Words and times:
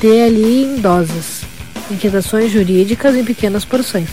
DLI 0.00 0.64
em 0.64 0.80
doses. 0.80 1.42
Inquietações 1.90 2.50
jurídicas 2.50 3.14
em 3.14 3.22
pequenas 3.22 3.66
porções. 3.66 4.08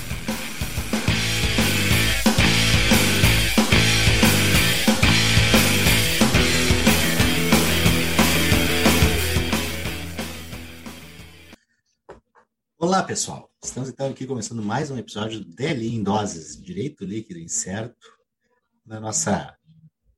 Olá, 12.78 13.02
pessoal. 13.04 13.50
Estamos 13.64 13.88
então 13.88 14.10
aqui 14.10 14.28
começando 14.28 14.62
mais 14.62 14.92
um 14.92 14.98
episódio 14.98 15.40
do 15.40 15.56
DLI 15.56 15.96
em 15.96 16.04
doses, 16.04 16.62
direito 16.62 17.06
líquido 17.06 17.40
incerto, 17.40 18.10
na 18.86 19.00
nossa 19.00 19.56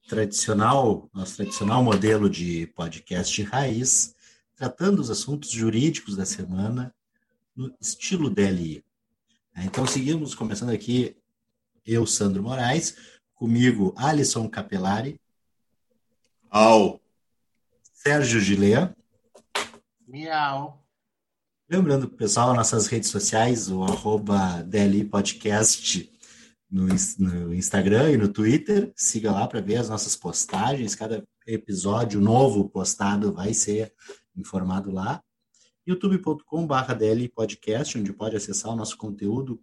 tradicional, 0.08 1.08
nosso 1.14 1.36
tradicional 1.36 1.84
modelo 1.84 2.28
de 2.28 2.66
podcast 2.76 3.44
raiz, 3.44 4.16
tratando 4.60 5.00
os 5.00 5.10
assuntos 5.10 5.52
jurídicos 5.52 6.18
da 6.18 6.26
semana 6.26 6.94
no 7.56 7.74
estilo 7.80 8.30
DLI. 8.30 8.84
Então, 9.56 9.88
seguimos 9.88 10.36
começando 10.36 10.72
aqui, 10.72 11.16
eu, 11.86 12.06
Sandro 12.06 12.44
Moraes, 12.44 12.94
comigo, 13.34 13.94
Alisson 13.96 14.50
Capelari. 14.50 15.18
Ao. 16.50 17.00
Sérgio 17.94 18.42
Gilea. 18.42 18.94
Miau. 20.06 20.86
Lembrando, 21.70 22.10
pessoal, 22.10 22.54
nossas 22.54 22.88
redes 22.88 23.10
sociais, 23.10 23.70
o 23.70 23.84
arroba 23.84 24.62
DLI 24.64 25.06
Podcast 25.06 26.12
no, 26.70 26.86
no 27.18 27.54
Instagram 27.54 28.12
e 28.12 28.18
no 28.18 28.28
Twitter. 28.28 28.92
Siga 28.94 29.32
lá 29.32 29.48
para 29.48 29.62
ver 29.62 29.78
as 29.78 29.88
nossas 29.88 30.18
postagens. 30.18 30.96
Cada 30.96 31.26
episódio 31.48 32.20
novo 32.20 32.68
postado 32.68 33.34
vai 33.34 33.54
ser 33.54 33.94
informado 34.36 34.92
lá. 34.92 35.24
youtube.com.br 35.86 36.94
DL 36.98 37.30
Podcast, 37.30 37.98
onde 37.98 38.14
pode 38.14 38.36
acessar 38.36 38.72
o 38.72 38.76
nosso 38.76 38.98
conteúdo. 38.98 39.62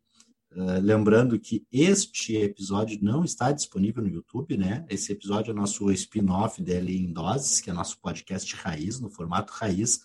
Uh, 0.52 0.80
lembrando 0.80 1.38
que 1.38 1.66
este 1.70 2.36
episódio 2.36 2.98
não 3.02 3.24
está 3.24 3.52
disponível 3.52 4.02
no 4.02 4.08
YouTube, 4.08 4.56
né? 4.56 4.86
Esse 4.88 5.12
episódio 5.12 5.50
é 5.50 5.54
nosso 5.54 5.90
spin-off 5.92 6.62
DL 6.62 6.96
em 6.96 7.12
Doses, 7.12 7.60
que 7.60 7.68
é 7.68 7.72
nosso 7.72 8.00
podcast 8.00 8.54
raiz, 8.56 8.98
no 8.98 9.10
formato 9.10 9.52
raiz, 9.52 10.00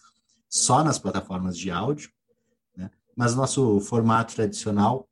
só 0.50 0.84
nas 0.84 1.00
plataformas 1.00 1.58
de 1.58 1.72
áudio. 1.72 2.12
Né? 2.75 2.92
Mas 3.16 3.34
nosso 3.34 3.80
formato 3.80 4.36
tradicional 4.36 5.08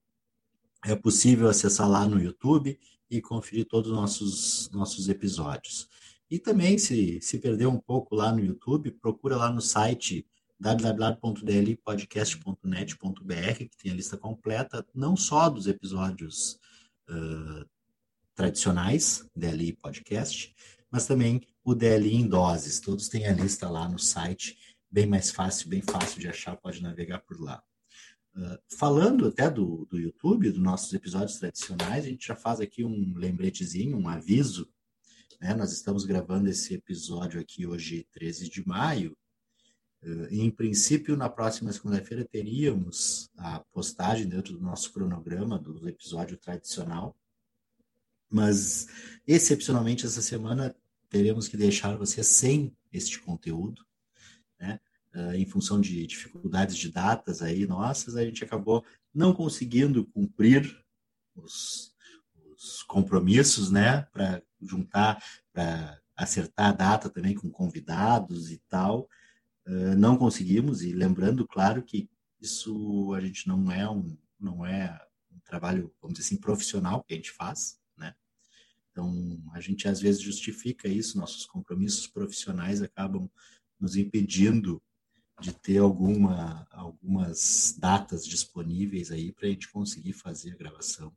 é 0.86 0.96
possível 0.96 1.48
acessar 1.48 1.90
lá 1.90 2.06
no 2.06 2.22
YouTube 2.22 2.78
e 3.10 3.22
conferir 3.22 3.66
todos 3.66 3.92
os 3.92 3.98
nossos, 3.98 4.70
nossos 4.72 5.10
episódios. 5.10 5.88
E 6.30 6.38
também, 6.38 6.78
se, 6.78 7.20
se 7.22 7.40
perder 7.40 7.66
um 7.66 7.80
pouco 7.80 8.14
lá 8.14 8.32
no 8.32 8.40
YouTube, 8.40 8.92
procura 8.92 9.36
lá 9.36 9.52
no 9.52 9.62
site 9.62 10.28
www.dlpodcast.net.br, 10.60 13.58
que 13.58 13.78
tem 13.82 13.92
a 13.92 13.96
lista 13.96 14.16
completa, 14.18 14.86
não 14.94 15.16
só 15.16 15.50
dos 15.50 15.66
episódios 15.66 16.60
uh, 17.10 17.66
tradicionais, 18.36 19.26
DLI 19.36 19.74
Podcast, 19.74 20.56
mas 20.92 21.08
também 21.08 21.42
o 21.64 21.74
DLI 21.74 22.14
em 22.16 22.28
doses. 22.28 22.80
Todos 22.80 23.10
têm 23.10 23.26
a 23.26 23.32
lista 23.32 23.68
lá 23.70 23.90
no 23.90 23.98
site, 23.98 24.56
bem 24.92 25.08
mais 25.08 25.32
fácil, 25.32 25.68
bem 25.70 25.82
fácil 25.82 26.20
de 26.20 26.28
achar, 26.28 26.56
pode 26.58 26.84
navegar 26.84 27.20
por 27.20 27.42
lá. 27.42 27.64
Uh, 28.36 28.60
falando 28.78 29.28
até 29.28 29.50
do, 29.50 29.88
do 29.90 29.98
YouTube, 29.98 30.52
dos 30.52 30.62
nossos 30.62 30.94
episódios 30.94 31.40
tradicionais, 31.40 32.06
a 32.06 32.10
gente 32.10 32.28
já 32.28 32.36
faz 32.36 32.60
aqui 32.60 32.84
um 32.84 33.16
lembretezinho, 33.16 33.98
um 33.98 34.08
aviso 34.08 34.70
né? 35.40 35.54
Nós 35.54 35.72
estamos 35.72 36.06
gravando 36.06 36.50
esse 36.50 36.74
episódio 36.74 37.40
aqui 37.40 37.66
hoje, 37.66 38.06
13 38.12 38.50
de 38.50 38.68
maio. 38.68 39.16
Uh, 40.04 40.28
em 40.30 40.52
princípio, 40.52 41.16
na 41.16 41.30
próxima 41.30 41.72
segunda-feira, 41.72 42.26
teríamos 42.26 43.30
a 43.38 43.60
postagem 43.72 44.28
dentro 44.28 44.54
do 44.54 44.62
nosso 44.62 44.92
cronograma 44.92 45.58
do 45.58 45.88
episódio 45.88 46.38
tradicional. 46.38 47.16
Mas, 48.30 48.88
excepcionalmente, 49.26 50.06
essa 50.06 50.22
semana 50.22 50.76
teremos 51.10 51.48
que 51.48 51.58
deixar 51.58 51.98
você 51.98 52.24
sem 52.24 52.76
este 52.92 53.20
conteúdo, 53.20 53.86
né? 54.60 54.80
Uh, 55.14 55.34
em 55.34 55.46
função 55.46 55.82
de 55.82 56.06
dificuldades 56.06 56.78
de 56.78 56.92
datas 56.92 57.42
aí 57.42 57.66
nossas, 57.66 58.16
a 58.16 58.24
gente 58.24 58.44
acabou 58.44 58.86
não 59.12 59.34
conseguindo 59.34 60.06
cumprir 60.06 60.86
os, 61.36 61.96
os 62.54 62.84
compromissos, 62.84 63.72
né, 63.72 64.04
para 64.14 64.44
juntar, 64.62 65.24
para 65.52 66.00
acertar 66.16 66.70
a 66.70 66.74
data 66.74 67.10
também 67.10 67.36
com 67.36 67.50
convidados 67.50 68.52
e 68.52 68.58
tal. 68.68 69.10
Uh, 69.66 69.96
não 69.98 70.18
conseguimos, 70.18 70.82
e 70.82 70.94
lembrando, 70.94 71.48
claro, 71.48 71.84
que 71.84 72.10
isso 72.42 73.14
a 73.14 73.22
gente 73.22 73.48
não 73.48 73.72
é 73.72 73.90
um, 73.90 74.18
não 74.40 74.66
é 74.66 75.00
um 75.32 75.40
trabalho, 75.40 75.94
vamos 76.02 76.18
dizer 76.18 76.28
assim, 76.28 76.42
profissional 76.42 77.04
que 77.04 77.14
a 77.14 77.18
gente 77.18 77.32
faz, 77.32 77.80
né? 77.98 78.16
Então, 78.92 79.42
a 79.54 79.60
gente 79.60 79.88
às 79.88 80.00
vezes 80.00 80.22
justifica 80.22 80.88
isso, 80.88 81.18
nossos 81.18 81.46
compromissos 81.46 82.08
profissionais 82.08 82.82
acabam 82.82 83.30
nos 83.80 83.96
impedindo 83.96 84.82
de 85.40 85.54
ter 85.54 85.78
alguma, 85.78 86.68
algumas 86.72 87.76
datas 87.80 88.26
disponíveis 88.26 89.12
aí 89.12 89.32
para 89.32 89.48
a 89.48 89.50
gente 89.50 89.70
conseguir 89.70 90.14
fazer 90.14 90.52
a 90.52 90.58
gravação. 90.58 91.16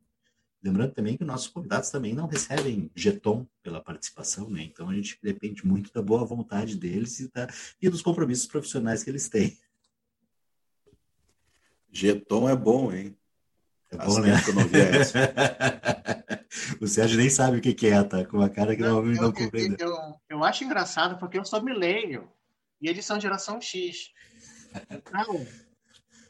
Lembrando 0.62 0.92
também 0.92 1.16
que 1.16 1.24
nossos 1.24 1.48
convidados 1.48 1.90
também 1.90 2.14
não 2.14 2.28
recebem 2.28 2.88
jeton 2.94 3.44
pela 3.62 3.82
participação, 3.82 4.48
né? 4.48 4.62
Então 4.62 4.88
a 4.88 4.94
gente 4.94 5.18
depende 5.20 5.66
muito 5.66 5.92
da 5.92 6.00
boa 6.00 6.24
vontade 6.24 6.76
deles 6.76 7.18
e, 7.18 7.28
da, 7.32 7.48
e 7.80 7.88
dos 7.88 8.00
compromissos 8.00 8.46
profissionais 8.46 9.02
que 9.02 9.10
eles 9.10 9.28
têm. 9.28 9.58
Jeton 11.90 12.48
é 12.48 12.54
bom, 12.54 12.92
hein? 12.92 13.16
É 13.90 13.96
bom, 13.96 14.20
né? 14.20 14.32
o 16.80 16.86
Sérgio 16.86 17.18
nem 17.18 17.28
sabe 17.28 17.58
o 17.58 17.60
que 17.60 17.86
é, 17.86 18.02
tá? 18.04 18.24
Com 18.24 18.38
uma 18.38 18.48
cara 18.48 18.76
que 18.76 18.82
não, 18.82 19.02
não, 19.02 19.22
não 19.22 19.32
compreende. 19.32 19.76
Eu, 19.80 19.88
eu, 19.88 20.20
eu, 20.30 20.44
acho 20.44 20.64
engraçado 20.64 21.18
porque 21.18 21.38
eu 21.38 21.44
sou 21.44 21.62
milênio 21.62 22.30
e 22.80 22.88
eles 22.88 23.04
são 23.04 23.20
geração 23.20 23.60
X. 23.60 24.10
Então, 24.90 25.46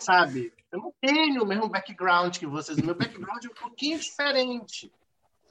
sabe? 0.03 0.53
Eu 0.71 0.79
não 0.79 0.93
tenho 1.01 1.43
o 1.43 1.47
mesmo 1.47 1.69
background 1.69 2.37
que 2.39 2.47
vocês. 2.47 2.79
O 2.79 2.85
meu 2.85 2.95
background 2.95 3.45
é 3.45 3.49
um 3.49 3.55
pouquinho 3.55 3.99
diferente. 3.99 4.91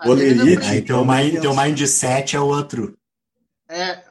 Olerite. 0.04 0.66
Aí 0.66 0.82
teu, 0.82 1.06
mind, 1.06 1.40
teu 1.40 1.56
mindset 1.56 2.36
é 2.36 2.40
outro. 2.40 2.98
É, 3.70 4.04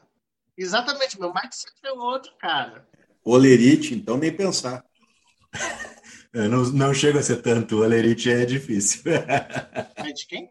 exatamente. 0.57 1.19
Meu 1.19 1.33
mindset 1.35 1.75
é 1.85 1.93
outro, 1.93 2.33
cara. 2.39 2.87
Olerite, 3.25 3.95
então 3.95 4.17
nem 4.17 4.33
pensar. 4.33 4.85
Eu 6.33 6.49
não, 6.49 6.63
não 6.71 6.95
chego 6.95 7.19
a 7.19 7.23
ser 7.23 7.43
tanto. 7.43 7.83
Olerite 7.83 8.31
é 8.31 8.45
difícil. 8.45 9.03
É 9.97 10.13
de 10.13 10.27
quem? 10.27 10.49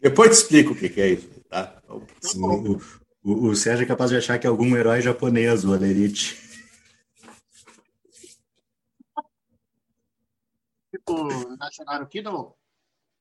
Depois 0.00 0.30
te 0.30 0.42
explico 0.42 0.74
o 0.74 0.76
que, 0.76 0.88
que 0.88 1.00
é 1.00 1.08
isso. 1.12 1.28
Tá? 1.48 1.64
tá 1.64 1.82
o, 1.88 2.78
o, 3.22 3.48
o, 3.48 3.56
Sérgio 3.56 3.84
é 3.84 3.86
capaz 3.86 4.10
de 4.10 4.16
achar 4.18 4.38
que 4.38 4.46
é 4.46 4.50
algum 4.50 4.76
herói 4.76 5.00
japonês, 5.00 5.64
o 5.64 5.70
Olerite. 5.70 6.43
Tipo 10.94 11.56
National 11.56 12.06
Kiddo. 12.06 12.54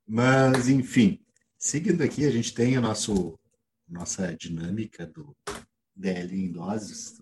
Mas, 0.07 0.67
enfim, 0.67 1.19
seguindo 1.57 2.03
aqui, 2.03 2.25
a 2.25 2.31
gente 2.31 2.53
tem 2.53 2.77
a 2.77 2.81
nosso, 2.81 3.39
nossa 3.88 4.35
dinâmica 4.35 5.05
do 5.07 5.35
DL 5.95 6.35
em 6.35 6.51
doses. 6.51 7.22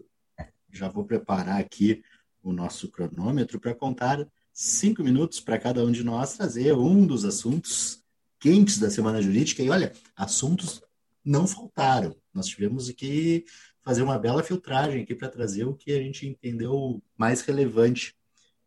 Já 0.70 0.90
vou 0.90 1.06
preparar 1.06 1.60
aqui 1.60 2.04
o 2.44 2.52
nosso 2.52 2.90
cronômetro 2.90 3.60
para 3.60 3.74
contar 3.74 4.28
cinco 4.54 5.04
minutos 5.04 5.40
para 5.40 5.60
cada 5.60 5.84
um 5.84 5.92
de 5.92 6.04
nós 6.04 6.36
trazer 6.36 6.74
um 6.74 7.06
dos 7.06 7.24
assuntos 7.26 8.04
quentes 8.40 8.80
da 8.80 8.90
semana 8.90 9.22
jurídica. 9.22 9.64
E 9.64 9.70
olha, 9.70 9.94
assuntos 10.16 10.82
não 11.24 11.48
faltaram. 11.48 12.16
Nós 12.34 12.48
tivemos 12.48 12.90
que 12.92 13.46
fazer 13.82 14.02
uma 14.02 14.20
bela 14.20 14.44
filtragem 14.44 15.04
aqui 15.04 15.16
para 15.16 15.30
trazer 15.30 15.66
o 15.66 15.76
que 15.76 15.92
a 15.92 16.02
gente 16.02 16.28
entendeu 16.28 17.02
mais 17.18 17.42
relevante 17.42 18.17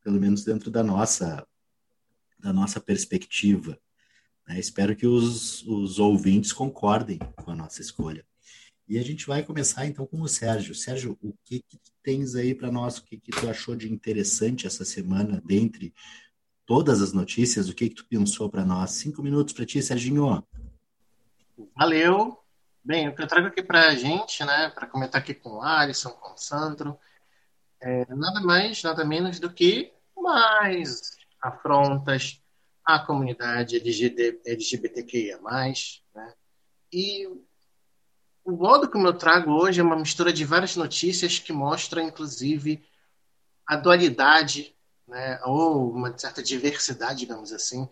pelo 0.03 0.21
menos 0.21 0.45
dentro 0.45 0.71
da 0.71 0.83
nossa, 0.83 1.47
da 2.39 2.53
nossa 2.53 2.81
perspectiva. 2.81 3.79
Né? 4.47 4.59
Espero 4.59 4.97
que 4.97 5.07
os, 5.07 5.63
os 5.67 5.99
ouvintes 5.99 6.53
concordem 6.53 7.19
com 7.37 7.51
a 7.51 7.57
nossa 7.57 7.81
escolha. 7.81 8.25
E 8.89 8.99
a 8.99 9.03
gente 9.03 9.27
vai 9.27 9.45
começar 9.45 9.87
então 9.87 10.05
com 10.05 10.21
o 10.21 10.29
Sérgio. 10.29 10.75
Sérgio, 10.75 11.17
o 11.23 11.33
que, 11.45 11.61
que 11.61 11.79
tens 12.03 12.35
aí 12.35 12.55
para 12.55 12.73
nós? 12.73 12.99
O 12.99 13.05
que, 13.05 13.17
que 13.19 13.31
tu 13.31 13.49
achou 13.49 13.77
de 13.77 13.93
interessante 13.93 14.67
essa 14.67 14.85
semana, 14.85 15.41
dentre 15.45 15.95
todas 16.67 17.01
as 17.01 17.13
notícias? 17.13 17.69
O 17.69 17.75
que, 17.75 17.89
que 17.89 17.95
tu 17.95 18.07
pensou 18.07 18.51
para 18.51 18.65
nós? 18.65 18.91
Cinco 18.91 19.23
minutos 19.23 19.55
para 19.55 19.65
ti, 19.65 19.81
Serginho. 19.81 20.45
Valeu. 21.77 22.37
Bem, 22.83 23.09
o 23.09 23.15
que 23.15 23.23
eu 23.23 23.29
trago 23.29 23.47
aqui 23.47 23.63
para 23.63 23.91
a 23.91 23.95
gente, 23.95 24.43
né, 24.45 24.71
para 24.71 24.89
comentar 24.89 25.21
aqui 25.21 25.35
com 25.35 25.59
o 25.59 25.63
Alisson, 25.63 26.11
com 26.11 26.33
o 26.33 26.37
Sandro, 26.37 26.99
é 27.81 28.07
nada 28.15 28.41
mais, 28.41 28.83
nada 28.83 29.05
menos 29.05 29.39
do 29.41 29.53
que 29.53 29.93
mais 30.17 31.13
afrontas 31.41 32.43
à 32.85 32.99
comunidade 32.99 33.77
LGBTQIA+, 34.45 35.41
né? 36.15 36.35
E 36.93 37.27
o 38.45 38.53
modo 38.53 38.91
como 38.91 39.07
eu 39.07 39.17
trago 39.17 39.53
hoje 39.53 39.81
é 39.81 39.83
uma 39.83 39.97
mistura 39.97 40.33
de 40.33 40.45
várias 40.45 40.77
notícias 40.77 41.39
que 41.39 41.53
mostram, 41.53 42.03
inclusive, 42.03 42.85
a 43.67 43.77
dualidade, 43.77 44.77
né, 45.07 45.41
ou 45.45 45.91
uma 45.93 46.17
certa 46.19 46.43
diversidade, 46.43 47.21
digamos 47.21 47.53
assim, 47.53 47.89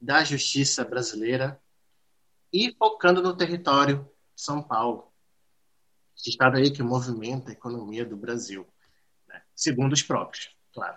da 0.00 0.24
justiça 0.24 0.84
brasileira 0.84 1.60
e 2.52 2.74
focando 2.78 3.22
no 3.22 3.36
território 3.36 4.08
São 4.34 4.62
Paulo, 4.62 5.12
esse 6.16 6.30
estado 6.30 6.56
aí 6.56 6.70
que 6.70 6.82
movimenta 6.82 7.50
a 7.50 7.52
economia 7.52 8.04
do 8.04 8.16
Brasil, 8.16 8.66
segundo 9.58 9.92
os 9.92 10.02
próprios, 10.02 10.50
claro. 10.72 10.96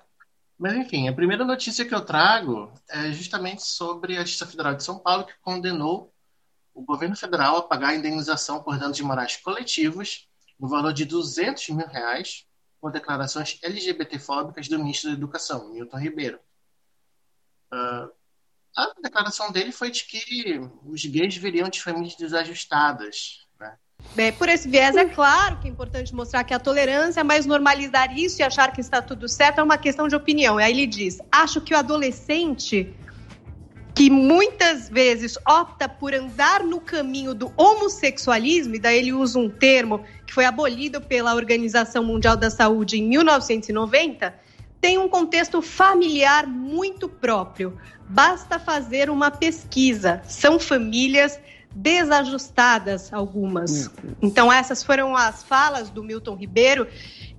Mas, 0.57 0.73
enfim, 0.75 1.07
a 1.07 1.13
primeira 1.13 1.43
notícia 1.43 1.83
que 1.83 1.95
eu 1.95 2.05
trago 2.05 2.71
é 2.87 3.11
justamente 3.11 3.63
sobre 3.63 4.17
a 4.17 4.21
Justiça 4.21 4.45
Federal 4.45 4.75
de 4.75 4.83
São 4.83 4.99
Paulo, 4.99 5.25
que 5.25 5.33
condenou 5.41 6.13
o 6.71 6.83
governo 6.83 7.15
federal 7.15 7.57
a 7.57 7.63
pagar 7.63 7.89
a 7.89 7.95
indenização 7.95 8.61
por 8.61 8.77
danos 8.77 9.01
morais 9.01 9.35
coletivos 9.37 10.29
no 10.59 10.67
valor 10.67 10.93
de 10.93 11.03
200 11.03 11.69
mil 11.69 11.87
reais 11.87 12.45
por 12.79 12.91
declarações 12.91 13.57
LGBTfóbicas 13.63 14.67
do 14.67 14.77
ministro 14.77 15.09
da 15.09 15.17
Educação, 15.17 15.71
Milton 15.73 15.97
Ribeiro. 15.97 16.39
Uh, 17.73 18.11
a 18.77 18.93
declaração 19.01 19.51
dele 19.51 19.71
foi 19.71 19.89
de 19.89 20.05
que 20.05 20.59
os 20.85 21.03
gays 21.03 21.35
viriam 21.35 21.69
de 21.69 21.81
famílias 21.81 22.15
desajustadas? 22.15 23.47
Por 24.37 24.49
esse 24.49 24.67
viés, 24.67 24.95
é 24.95 25.05
claro 25.05 25.57
que 25.57 25.67
é 25.67 25.71
importante 25.71 26.13
mostrar 26.13 26.43
que 26.43 26.53
a 26.53 26.59
tolerância, 26.59 27.23
mas 27.23 27.45
normalizar 27.45 28.17
isso 28.17 28.41
e 28.41 28.43
achar 28.43 28.71
que 28.73 28.81
está 28.81 29.01
tudo 29.01 29.27
certo 29.29 29.59
é 29.59 29.63
uma 29.63 29.77
questão 29.77 30.07
de 30.07 30.15
opinião. 30.15 30.59
E 30.59 30.63
aí 30.63 30.73
ele 30.73 30.85
diz: 30.85 31.19
acho 31.31 31.61
que 31.61 31.73
o 31.73 31.77
adolescente 31.77 32.93
que 33.93 34.09
muitas 34.09 34.89
vezes 34.89 35.37
opta 35.47 35.87
por 35.87 36.13
andar 36.13 36.63
no 36.63 36.79
caminho 36.79 37.33
do 37.33 37.53
homossexualismo, 37.57 38.75
e 38.75 38.79
daí 38.79 38.97
ele 38.97 39.13
usa 39.13 39.37
um 39.37 39.49
termo 39.49 40.03
que 40.25 40.33
foi 40.33 40.45
abolido 40.45 41.01
pela 41.01 41.35
Organização 41.35 42.03
Mundial 42.03 42.37
da 42.37 42.49
Saúde 42.49 42.97
em 42.97 43.07
1990, 43.07 44.33
tem 44.79 44.97
um 44.97 45.07
contexto 45.07 45.61
familiar 45.61 46.47
muito 46.47 47.07
próprio. 47.07 47.77
Basta 48.09 48.57
fazer 48.57 49.09
uma 49.09 49.29
pesquisa. 49.29 50.21
São 50.25 50.59
famílias 50.59 51.39
desajustadas 51.73 53.13
algumas. 53.13 53.89
Então 54.21 54.51
essas 54.51 54.83
foram 54.83 55.15
as 55.15 55.43
falas 55.43 55.89
do 55.89 56.03
Milton 56.03 56.35
Ribeiro 56.35 56.87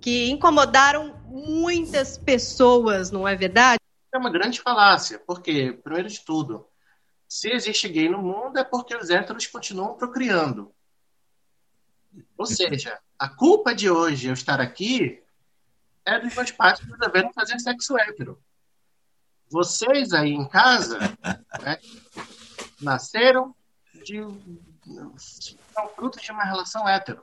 que 0.00 0.31
incomodaram 0.31 1.14
muitas 1.26 2.19
pessoas, 2.19 3.11
não 3.11 3.26
é 3.26 3.37
verdade? 3.37 3.79
É 4.12 4.19
uma 4.19 4.31
grande 4.31 4.61
falácia, 4.61 5.19
porque 5.26 5.73
primeiro 5.82 6.08
de 6.08 6.20
tudo, 6.20 6.67
se 7.29 7.50
existe 7.50 7.88
gay 7.88 8.08
no 8.08 8.19
mundo 8.19 8.58
é 8.58 8.64
porque 8.64 8.94
os 8.94 9.11
héteros 9.11 9.46
continuam 9.46 9.94
procriando. 9.94 10.73
Ou 12.37 12.44
seja, 12.44 12.99
a 13.19 13.28
culpa 13.28 13.75
de 13.75 13.88
hoje 13.88 14.28
eu 14.28 14.35
estar 14.35 14.61
aqui 14.61 15.23
é 16.05 16.19
dos 16.19 16.35
meus 16.35 16.50
pais 16.50 16.81
que 16.81 16.90
resolveram 16.90 17.32
fazer 17.32 17.58
sexo 17.58 17.96
hétero. 17.96 18.43
Vocês 19.49 20.12
aí 20.12 20.32
em 20.32 20.46
casa 20.49 20.99
né, 21.62 21.78
nasceram 22.81 23.55
de 24.02 24.20
são 25.16 25.88
frutos 25.94 26.22
de 26.22 26.32
uma 26.32 26.44
relação 26.44 26.88
hétero. 26.88 27.22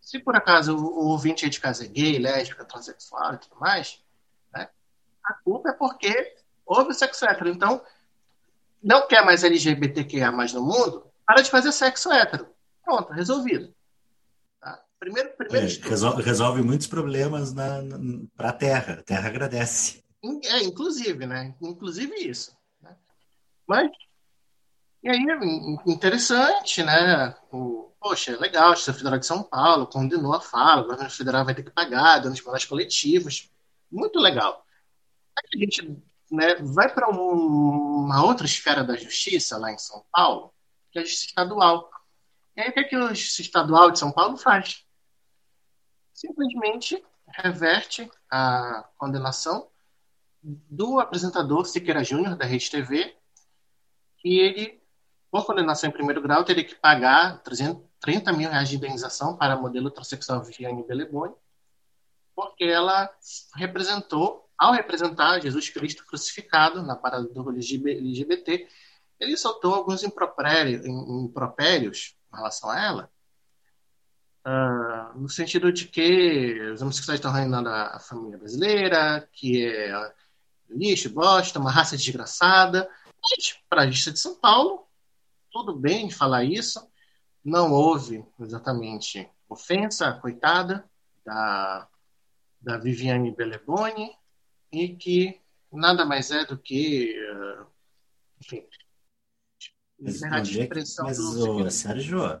Se 0.00 0.18
por 0.18 0.34
acaso 0.34 0.76
o 0.76 1.08
ouvinte 1.08 1.48
de 1.48 1.60
casa 1.60 1.84
é 1.84 1.88
gay, 1.88 2.18
lésbica, 2.18 2.64
transexual 2.64 3.34
e 3.34 3.38
tudo 3.38 3.58
mais, 3.60 4.02
né, 4.52 4.68
a 5.24 5.34
culpa 5.34 5.70
é 5.70 5.72
porque 5.72 6.36
houve 6.64 6.94
sexo 6.94 7.24
hétero. 7.26 7.50
Então, 7.50 7.82
não 8.82 9.06
quer 9.06 9.24
mais 9.24 9.44
LGBTQIA 9.44 10.32
mais 10.32 10.52
no 10.52 10.62
mundo, 10.62 11.06
para 11.26 11.42
de 11.42 11.50
fazer 11.50 11.72
sexo 11.72 12.10
hétero. 12.10 12.48
Pronto, 12.82 13.12
resolvido. 13.12 13.74
Tá? 14.60 14.82
Primeiro, 14.98 15.30
primeiro 15.36 15.66
é, 15.66 15.88
resolve, 15.88 16.22
resolve, 16.22 16.62
muitos 16.62 16.86
problemas 16.86 17.52
na, 17.52 17.82
na 17.82 18.26
para 18.36 18.48
a 18.48 18.52
Terra. 18.52 18.94
A 18.94 19.02
Terra 19.02 19.28
agradece. 19.28 20.02
É, 20.44 20.62
inclusive, 20.62 21.26
né? 21.26 21.54
Inclusive 21.60 22.14
isso. 22.16 22.56
Né? 22.82 22.96
Mas 23.66 23.90
e 25.02 25.08
aí, 25.08 25.18
interessante, 25.86 26.82
né? 26.82 27.34
O, 27.50 27.90
poxa, 27.98 28.38
legal, 28.38 28.68
a 28.68 28.74
Justiça 28.74 28.94
Federal 28.94 29.18
de 29.18 29.26
São 29.26 29.42
Paulo 29.42 29.86
condenou 29.86 30.34
a 30.34 30.40
fala, 30.40 30.82
o 30.82 30.88
governo 30.88 31.10
federal 31.10 31.44
vai 31.44 31.54
ter 31.54 31.62
que 31.62 31.70
pagar 31.70 32.18
danos 32.18 32.42
morais 32.42 32.64
coletivos. 32.64 33.50
Muito 33.90 34.18
legal. 34.18 34.64
Aí 35.38 35.44
a 35.54 35.64
gente 35.64 36.02
né, 36.30 36.54
vai 36.56 36.92
para 36.92 37.10
um, 37.10 38.04
uma 38.04 38.24
outra 38.24 38.46
esfera 38.46 38.84
da 38.84 38.96
justiça 38.96 39.56
lá 39.56 39.72
em 39.72 39.78
São 39.78 40.04
Paulo, 40.12 40.52
que 40.92 40.98
é 40.98 41.02
a 41.02 41.04
justiça 41.04 41.26
estadual. 41.26 41.90
E 42.56 42.60
aí, 42.60 42.68
o 42.68 42.72
que, 42.72 42.80
é 42.80 42.84
que 42.84 42.96
a 42.96 43.08
justiça 43.08 43.42
estadual 43.42 43.90
de 43.90 43.98
São 43.98 44.12
Paulo 44.12 44.36
faz? 44.36 44.84
Simplesmente 46.12 47.02
reverte 47.26 48.10
a 48.30 48.86
condenação 48.98 49.68
do 50.42 50.98
apresentador 50.98 51.64
Siqueira 51.66 52.04
Júnior, 52.04 52.36
da 52.36 52.44
Rede 52.44 52.70
TV, 52.70 53.16
que 54.18 54.38
ele 54.38 54.79
por 55.30 55.46
condenação 55.46 55.88
em 55.88 55.92
primeiro 55.92 56.20
grau, 56.20 56.44
teria 56.44 56.64
que 56.64 56.74
pagar 56.74 57.38
330 57.42 58.32
mil 58.32 58.50
reais 58.50 58.68
de 58.68 58.76
indenização 58.76 59.36
para 59.36 59.54
a 59.54 59.56
modelo 59.56 59.90
transexual 59.90 60.42
Viviane 60.42 60.82
Beleboni, 60.82 61.34
porque 62.34 62.64
ela 62.64 63.08
representou, 63.54 64.48
ao 64.58 64.72
representar 64.72 65.40
Jesus 65.40 65.70
Cristo 65.70 66.04
crucificado 66.04 66.82
na 66.82 66.96
parada 66.96 67.24
do 67.24 67.50
LGBT, 67.50 68.68
ele 69.20 69.36
soltou 69.36 69.74
alguns 69.74 70.02
impropérios, 70.02 70.84
impropérios 70.84 72.16
em 72.32 72.36
relação 72.36 72.70
a 72.70 72.80
ela, 72.80 73.10
uh, 74.46 75.18
no 75.18 75.28
sentido 75.28 75.72
de 75.72 75.86
que 75.86 76.60
os 76.72 76.82
homossexuais 76.82 77.18
estão 77.18 77.32
reinando 77.32 77.68
a, 77.68 77.98
família 78.00 78.38
brasileira, 78.38 79.28
que 79.32 79.66
é 79.66 80.12
lixo, 80.68 81.10
bosta, 81.10 81.58
uma 81.58 81.70
raça 81.70 81.96
desgraçada. 81.96 82.88
Mas, 83.22 83.58
para 83.68 83.82
a 83.82 83.86
Justiça 83.86 84.12
de 84.12 84.18
São 84.18 84.34
Paulo, 84.34 84.86
tudo 85.50 85.74
bem 85.74 86.10
falar 86.10 86.44
isso, 86.44 86.88
não 87.44 87.72
houve 87.72 88.24
exatamente 88.38 89.28
ofensa, 89.48 90.12
coitada, 90.12 90.88
da, 91.24 91.88
da 92.60 92.78
Viviane 92.78 93.34
Beleboni, 93.34 94.10
e 94.72 94.94
que 94.94 95.40
nada 95.72 96.04
mais 96.04 96.30
é 96.30 96.44
do 96.44 96.56
que, 96.56 97.14
uh, 97.32 97.66
enfim, 98.40 98.64
liberdade 99.98 100.50
de 100.50 100.60
expressão. 100.60 101.04
Mas, 101.04 101.18
ô, 101.18 101.70
Sérgio, 101.70 102.40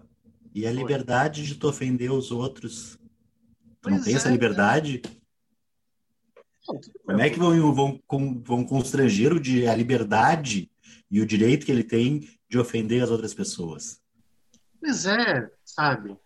e 0.54 0.66
a 0.66 0.72
liberdade 0.72 1.44
de 1.44 1.54
tu 1.54 1.68
ofender 1.68 2.10
os 2.10 2.30
outros? 2.30 2.96
Tu 2.96 3.78
pois 3.82 3.96
não 3.96 4.02
tem 4.02 4.14
é, 4.14 4.16
essa 4.16 4.30
liberdade? 4.30 5.02
Como 7.04 7.20
é 7.20 7.30
que 7.30 7.38
vão, 7.38 7.74
vão, 7.74 8.00
vão 8.42 8.64
constranger 8.64 9.32
o 9.32 9.40
de, 9.40 9.66
a 9.66 9.74
liberdade 9.74 10.70
e 11.10 11.20
o 11.20 11.26
direito 11.26 11.66
que 11.66 11.72
ele 11.72 11.84
tem 11.84 12.28
de 12.50 12.58
ofender 12.58 13.02
as 13.02 13.10
outras 13.10 13.32
pessoas. 13.32 14.02
Pois 14.80 15.06
é, 15.06 15.48
sabe? 15.64 16.18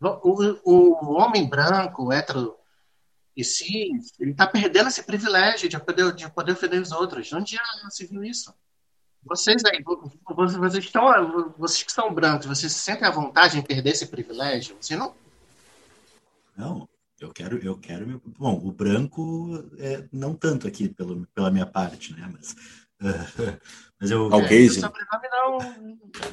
O, 0.00 0.60
o, 0.64 1.12
homem 1.12 1.48
branco, 1.48 2.10
hétero 2.10 2.56
e 3.36 3.44
cis, 3.44 4.12
ele 4.18 4.30
está 4.30 4.46
perdendo 4.46 4.88
esse 4.88 5.02
privilégio 5.02 5.68
de 5.68 5.78
poder, 5.78 6.12
de 6.14 6.30
poder 6.30 6.52
ofender 6.52 6.80
os 6.80 6.92
outros. 6.92 7.30
Onde 7.32 7.56
já 7.56 7.90
se 7.90 8.06
viu 8.06 8.24
isso? 8.24 8.54
Vocês 9.22 9.62
aí, 9.66 9.82
vocês, 9.82 10.56
vocês, 10.56 10.84
estão, 10.84 11.54
vocês 11.58 11.82
que 11.82 11.92
são 11.92 12.14
brancos, 12.14 12.46
vocês 12.46 12.72
se 12.72 12.78
sentem 12.78 13.06
à 13.06 13.10
vontade 13.10 13.58
em 13.58 13.62
perder 13.62 13.90
esse 13.90 14.06
privilégio? 14.06 14.76
Você 14.80 14.96
não? 14.96 15.14
Não, 16.56 16.88
eu 17.20 17.32
quero, 17.32 17.58
eu 17.58 17.76
quero. 17.76 18.22
Bom, 18.38 18.58
o 18.64 18.72
branco 18.72 19.68
é, 19.78 20.08
não 20.12 20.34
tanto 20.34 20.66
aqui 20.66 20.88
pelo, 20.88 21.26
pela 21.34 21.50
minha 21.50 21.66
parte, 21.66 22.14
né? 22.14 22.30
Mas 22.32 22.54
Mas 24.00 24.10
eu. 24.10 24.26
Okay, 24.26 24.66
é, 24.66 24.70
sobrenome 24.70 25.28
não, 25.30 25.58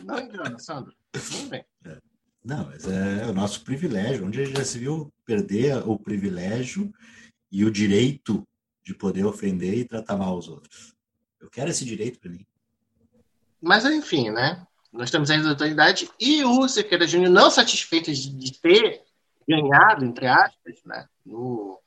não 0.03 0.20
engana, 0.20 0.60
Sandro. 0.60 0.93
Tudo 1.12 1.50
bem. 1.50 1.65
É. 1.86 1.98
Não, 2.43 2.65
mas 2.65 2.86
é 2.88 3.25
o 3.27 3.34
nosso 3.34 3.63
privilégio. 3.63 4.25
Onde 4.25 4.41
a 4.41 4.46
gente 4.46 4.58
já 4.58 4.65
se 4.65 4.79
viu 4.79 5.13
perder 5.25 5.77
o 5.88 5.98
privilégio 5.98 6.93
e 7.51 7.63
o 7.63 7.72
direito 7.72 8.46
de 8.84 8.93
poder 8.93 9.24
ofender 9.25 9.75
e 9.75 9.86
tratar 9.86 10.17
mal 10.17 10.38
os 10.38 10.50
outros. 10.50 10.93
Eu 11.39 11.50
quero 11.50 11.70
esse 11.70 11.86
direito 11.86 12.20
para 12.20 12.32
mim. 12.32 12.46
Mas, 13.62 13.86
enfim, 13.86 14.29
né? 14.29 14.65
Nós 14.91 15.10
temos 15.10 15.32
a 15.32 15.50
autoridade 15.50 16.10
e 16.20 16.43
o 16.43 16.67
Sequeira 16.67 17.08
Júnior 17.08 17.32
não 17.32 17.50
satisfeito 17.50 18.13
de 18.13 18.60
ter 18.60 19.01
ganhado, 19.48 20.05
entre 20.05 20.27
aspas, 20.27 20.84
né, 20.86 21.08
no 21.25 21.79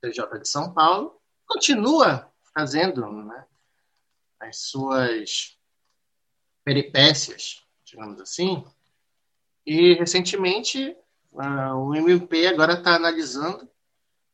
TJ 0.00 0.38
de 0.38 0.48
São 0.48 0.72
Paulo, 0.72 1.20
continua 1.46 2.30
fazendo 2.54 3.10
né, 3.24 3.44
as 4.44 4.58
suas 4.58 5.58
peripécias, 6.64 7.62
digamos 7.84 8.20
assim. 8.20 8.64
E 9.66 9.94
recentemente 9.94 10.96
o 11.32 11.94
MP 11.94 12.46
agora 12.46 12.74
está 12.74 12.94
analisando 12.94 13.68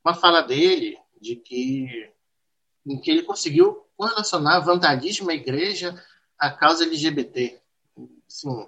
uma 0.03 0.13
fala 0.13 0.41
dele 0.41 0.97
de 1.19 1.35
que 1.35 2.11
em 2.85 2.99
que 2.99 3.11
ele 3.11 3.23
conseguiu 3.23 3.87
correlacionar 3.95 4.63
vandalismo 4.63 5.29
à 5.29 5.33
igreja 5.33 5.93
à 6.37 6.49
causa 6.49 6.83
LGBT. 6.83 7.61
Assim, 8.27 8.67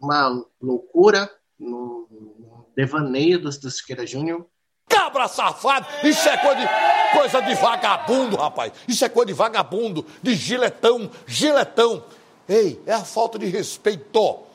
uma 0.00 0.28
loucura 0.60 1.30
no, 1.58 2.66
devaneio 2.76 3.38
do 3.40 3.50
Siqueira 3.70 4.06
Júnior. 4.06 4.46
Cabra 4.88 5.28
safado! 5.28 5.86
Isso 6.02 6.28
é 6.28 6.36
coisa 6.36 6.60
de, 6.60 6.68
coisa 7.12 7.40
de 7.40 7.54
vagabundo, 7.54 8.36
rapaz! 8.36 8.72
Isso 8.86 9.04
é 9.04 9.08
coisa 9.08 9.26
de 9.26 9.32
vagabundo, 9.32 10.06
de 10.22 10.34
giletão, 10.34 11.10
giletão! 11.26 12.04
Ei, 12.48 12.80
é 12.86 12.92
a 12.92 13.04
falta 13.04 13.38
de 13.38 13.46
respeito. 13.46 14.46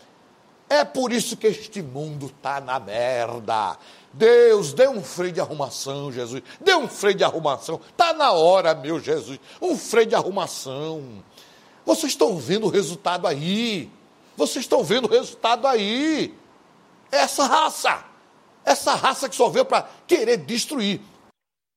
É 0.69 0.85
por 0.85 1.11
isso 1.11 1.35
que 1.35 1.47
este 1.47 1.81
mundo 1.81 2.31
tá 2.41 2.61
na 2.61 2.79
merda. 2.79 3.77
Deus, 4.13 4.71
dê 4.71 4.87
um 4.87 5.03
freio 5.03 5.33
de 5.33 5.41
arrumação, 5.41 6.09
Jesus. 6.11 6.41
Dê 6.61 6.73
um 6.73 6.87
freio 6.87 7.15
de 7.15 7.25
arrumação. 7.25 7.81
Tá 7.97 8.13
na 8.13 8.31
hora, 8.31 8.73
meu 8.73 8.97
Jesus. 8.97 9.37
Um 9.61 9.77
freio 9.77 10.07
de 10.07 10.15
arrumação. 10.15 11.23
Vocês 11.85 12.13
estão 12.13 12.37
vendo 12.37 12.67
o 12.67 12.69
resultado 12.69 13.27
aí. 13.27 13.91
Vocês 14.37 14.63
estão 14.63 14.81
vendo 14.81 15.09
o 15.09 15.11
resultado 15.11 15.67
aí. 15.67 16.33
Essa 17.11 17.45
raça. 17.45 18.05
Essa 18.65 18.95
raça 18.95 19.27
que 19.27 19.35
só 19.35 19.49
veio 19.49 19.65
para 19.65 19.83
querer 20.07 20.37
destruir. 20.37 21.01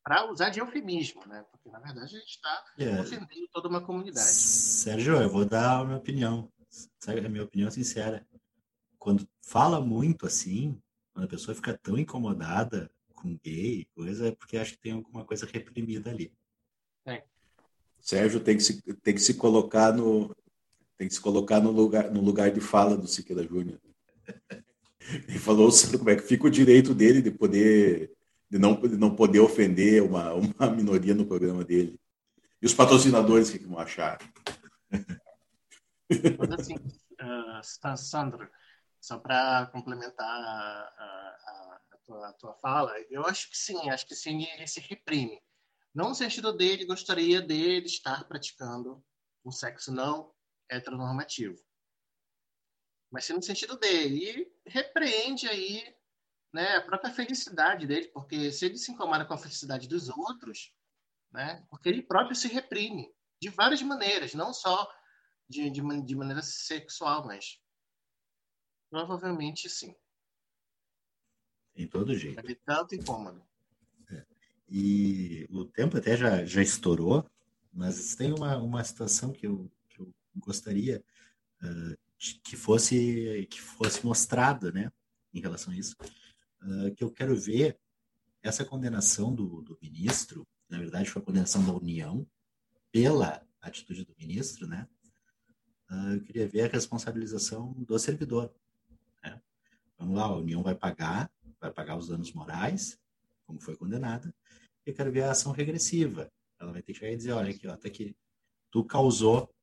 Para 0.02 0.30
usar 0.30 0.50
de 0.50 0.60
eufemismo, 0.60 1.26
né? 1.26 1.44
Porque, 1.50 1.70
na 1.70 1.78
verdade, 1.78 2.14
a 2.16 2.18
gente 2.18 2.30
está 2.30 2.64
é. 2.78 3.00
ofendendo 3.00 3.48
toda 3.50 3.68
uma 3.68 3.80
comunidade. 3.80 4.26
Sérgio, 4.28 5.16
eu 5.16 5.30
vou 5.30 5.44
dar 5.44 5.80
a 5.80 5.84
minha 5.84 5.96
opinião. 5.96 6.52
A 7.06 7.28
minha 7.28 7.44
opinião 7.44 7.70
sincera. 7.70 8.26
Quando 8.98 9.26
fala 9.42 9.80
muito 9.80 10.26
assim, 10.26 10.78
quando 11.12 11.24
a 11.24 11.28
pessoa 11.28 11.54
fica 11.54 11.78
tão 11.82 11.96
incomodada 11.96 12.90
com 13.14 13.38
gay, 13.42 13.86
coisa, 13.94 14.28
é 14.28 14.32
porque 14.32 14.58
acho 14.58 14.72
que 14.72 14.80
tem 14.80 14.92
alguma 14.92 15.24
coisa 15.24 15.46
reprimida 15.46 16.10
ali. 16.10 16.32
É. 17.06 17.24
Sérgio 18.00 18.40
tem 18.40 18.56
que 18.56 18.62
se, 18.62 18.82
tem 18.96 19.14
que 19.14 19.20
se 19.20 19.34
colocar 19.34 19.92
no 19.92 20.34
tem 20.96 21.08
que 21.08 21.14
se 21.14 21.20
colocar 21.20 21.60
no 21.60 21.70
lugar 21.70 22.10
no 22.10 22.20
lugar 22.20 22.50
de 22.50 22.60
fala 22.60 22.96
do 22.96 23.06
Siqueira 23.06 23.42
Júnior. 23.42 23.80
Ele 25.28 25.38
falou 25.38 25.70
como 25.98 26.10
é 26.10 26.16
que 26.16 26.22
fica 26.22 26.46
o 26.46 26.50
direito 26.50 26.94
dele 26.94 27.20
de 27.20 27.30
poder 27.30 28.10
de 28.50 28.58
não, 28.58 28.74
de 28.80 28.96
não 28.96 29.14
poder 29.14 29.40
ofender 29.40 30.02
uma, 30.02 30.32
uma 30.32 30.70
minoria 30.70 31.14
no 31.14 31.26
programa 31.26 31.64
dele. 31.64 31.98
E 32.62 32.66
os 32.66 32.74
patrocinadores, 32.74 33.48
o 33.48 33.52
que, 33.52 33.58
que 33.58 33.66
vão 33.66 33.78
achar? 33.78 34.18
Mas 36.38 36.50
assim, 36.60 36.76
uh, 36.76 37.96
Sandro, 37.96 38.48
só 39.00 39.18
para 39.18 39.66
complementar 39.66 40.24
a, 40.24 40.92
a, 40.98 41.80
a, 41.92 41.98
tua, 42.06 42.28
a, 42.28 42.32
tua, 42.34 42.54
fala, 42.54 42.94
eu 43.10 43.26
acho 43.26 43.50
que 43.50 43.56
sim, 43.58 43.90
acho 43.90 44.06
que 44.06 44.14
sim, 44.14 44.44
ele 44.54 44.66
se 44.66 44.80
reprime. 44.80 45.40
Não 45.94 46.10
no 46.10 46.14
sentido 46.14 46.52
dele, 46.52 46.86
gostaria 46.86 47.42
dele 47.42 47.86
estar 47.86 48.24
praticando 48.24 49.02
um 49.44 49.50
sexo 49.50 49.92
não 49.92 50.32
heteronormativo. 50.70 51.56
Mas 53.14 53.26
sim 53.26 53.32
no 53.32 53.42
sentido 53.42 53.76
dele. 53.76 54.52
E 54.66 54.68
repreende 54.68 55.46
aí 55.46 55.84
né, 56.52 56.74
a 56.74 56.82
própria 56.82 57.14
felicidade 57.14 57.86
dele, 57.86 58.08
porque 58.08 58.50
se 58.50 58.66
ele 58.66 58.76
se 58.76 58.90
incomoda 58.90 59.24
com 59.24 59.34
a 59.34 59.38
felicidade 59.38 59.86
dos 59.86 60.08
outros, 60.08 60.74
né, 61.32 61.64
porque 61.70 61.88
ele 61.88 62.02
próprio 62.02 62.34
se 62.34 62.48
reprime 62.48 63.14
de 63.40 63.50
várias 63.50 63.80
maneiras, 63.82 64.34
não 64.34 64.52
só 64.52 64.92
de, 65.48 65.70
de, 65.70 65.80
de 66.02 66.16
maneira 66.16 66.42
sexual, 66.42 67.24
mas 67.24 67.60
provavelmente 68.90 69.70
sim. 69.70 69.94
Em 71.76 71.86
todo 71.86 72.18
jeito. 72.18 72.40
É 72.40 72.54
tanto 72.66 72.96
incômodo. 72.96 73.46
É. 74.10 74.26
E 74.68 75.46
o 75.52 75.64
tempo 75.64 75.98
até 75.98 76.16
já, 76.16 76.44
já 76.44 76.60
estourou, 76.60 77.24
mas 77.72 78.16
tem 78.16 78.32
uma, 78.32 78.56
uma 78.56 78.82
situação 78.82 79.32
que 79.32 79.46
eu, 79.46 79.70
que 79.88 80.00
eu 80.00 80.12
gostaria 80.36 81.04
uh, 81.62 82.03
que 82.42 82.56
fosse 82.56 83.46
que 83.50 83.60
fosse 83.60 84.04
mostrada, 84.04 84.72
né, 84.72 84.90
em 85.32 85.40
relação 85.40 85.72
a 85.72 85.76
isso 85.76 85.96
uh, 86.62 86.94
que 86.94 87.04
eu 87.04 87.10
quero 87.10 87.36
ver 87.36 87.78
essa 88.42 88.64
condenação 88.64 89.34
do, 89.34 89.62
do 89.62 89.78
ministro, 89.80 90.46
na 90.68 90.78
verdade 90.78 91.10
foi 91.10 91.22
a 91.22 91.24
condenação 91.24 91.64
da 91.64 91.72
União 91.72 92.26
pela 92.92 93.42
atitude 93.60 94.04
do 94.04 94.14
ministro, 94.18 94.66
né? 94.66 94.86
Uh, 95.90 96.14
eu 96.14 96.22
queria 96.22 96.48
ver 96.48 96.62
a 96.62 96.72
responsabilização 96.72 97.72
do 97.72 97.98
servidor. 97.98 98.54
Né? 99.22 99.40
Vamos 99.98 100.16
lá, 100.16 100.24
a 100.24 100.36
União 100.36 100.62
vai 100.62 100.74
pagar, 100.74 101.30
vai 101.60 101.72
pagar 101.72 101.96
os 101.96 102.08
danos 102.08 102.32
morais, 102.32 102.98
como 103.46 103.60
foi 103.60 103.76
condenada, 103.76 104.34
eu 104.84 104.94
quero 104.94 105.10
ver 105.10 105.22
a 105.22 105.30
ação 105.30 105.52
regressiva. 105.52 106.30
Ela 106.58 106.72
vai 106.72 106.82
ter 106.82 106.92
que 106.92 106.98
chegar 106.98 107.12
e 107.12 107.16
dizer, 107.16 107.32
olha 107.32 107.50
aqui, 107.50 107.66
ó, 107.66 107.72
até 107.72 107.90
que 107.90 108.14
tu 108.70 108.84
causou, 108.84 109.53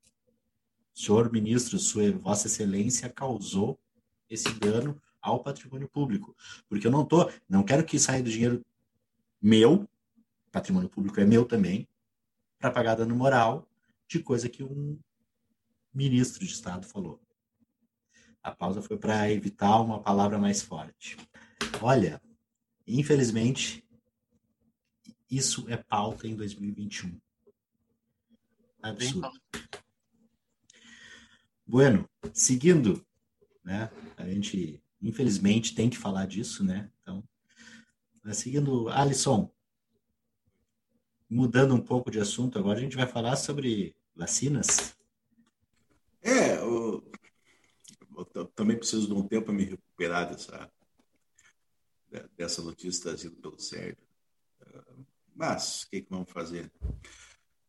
senhor 0.94 1.32
ministro, 1.32 1.80
sua 1.80 2.12
vossa 2.12 2.48
excelência 2.48 3.10
causou 3.10 3.80
esse 4.30 4.52
dano 4.54 5.02
ao 5.22 5.44
patrimônio 5.44 5.88
público. 5.88 6.36
Porque 6.68 6.88
eu 6.88 6.92
não 6.92 7.06
tô, 7.06 7.30
não 7.48 7.64
quero 7.64 7.86
que 7.86 8.00
saia 8.00 8.24
do 8.24 8.30
dinheiro 8.30 8.66
meu, 9.42 9.88
patrimônio 10.52 10.90
público 10.90 11.20
é 11.20 11.26
meu 11.26 11.46
também, 11.46 11.88
para 12.60 12.72
pagar 12.72 12.96
dano 12.96 13.16
moral 13.16 13.68
de 14.08 14.20
coisa 14.20 14.50
que 14.50 14.64
um 14.64 15.00
ministro 15.94 16.46
de 16.46 16.52
Estado 16.52 16.86
falou. 16.86 17.20
A 18.44 18.52
pausa 18.52 18.82
foi 18.82 18.98
para 18.98 19.32
evitar 19.32 19.80
uma 19.82 20.02
palavra 20.02 20.38
mais 20.38 20.62
forte. 20.62 21.18
Olha, 21.82 22.22
infelizmente, 22.88 23.88
isso 25.30 25.66
é 25.70 25.78
pauta 25.78 26.28
em 26.28 26.36
2021. 26.36 27.20
Absurdo. 28.82 29.32
Bueno, 31.72 32.06
seguindo, 32.34 33.02
né? 33.64 33.90
A 34.18 34.28
gente 34.28 34.84
infelizmente 35.02 35.74
tem 35.74 35.90
que 35.90 35.98
falar 35.98 36.28
disso, 36.28 36.66
né? 36.66 36.92
Então, 37.00 37.24
seguindo, 38.34 38.90
Alisson, 38.90 39.50
mudando 41.30 41.74
um 41.74 41.80
pouco 41.80 42.12
de 42.12 42.20
assunto, 42.20 42.60
agora 42.60 42.78
a 42.78 42.82
gente 42.82 42.98
vai 42.98 43.08
falar 43.08 43.38
sobre 43.38 43.96
vacinas. 44.14 44.98
É, 46.22 46.58
eu, 46.58 47.10
eu 48.36 48.46
também 48.48 48.76
preciso 48.76 49.08
de 49.08 49.14
um 49.14 49.26
tempo 49.26 49.46
para 49.46 49.54
me 49.54 49.64
recuperar 49.64 50.30
dessa, 50.30 50.70
dessa 52.36 52.62
notícia 52.62 53.04
trazida 53.04 53.38
pelo 53.42 53.58
Sérgio. 53.58 53.96
Mas, 55.34 55.84
o 55.84 55.90
que, 55.90 56.02
que 56.02 56.10
vamos 56.10 56.30
fazer? 56.30 56.70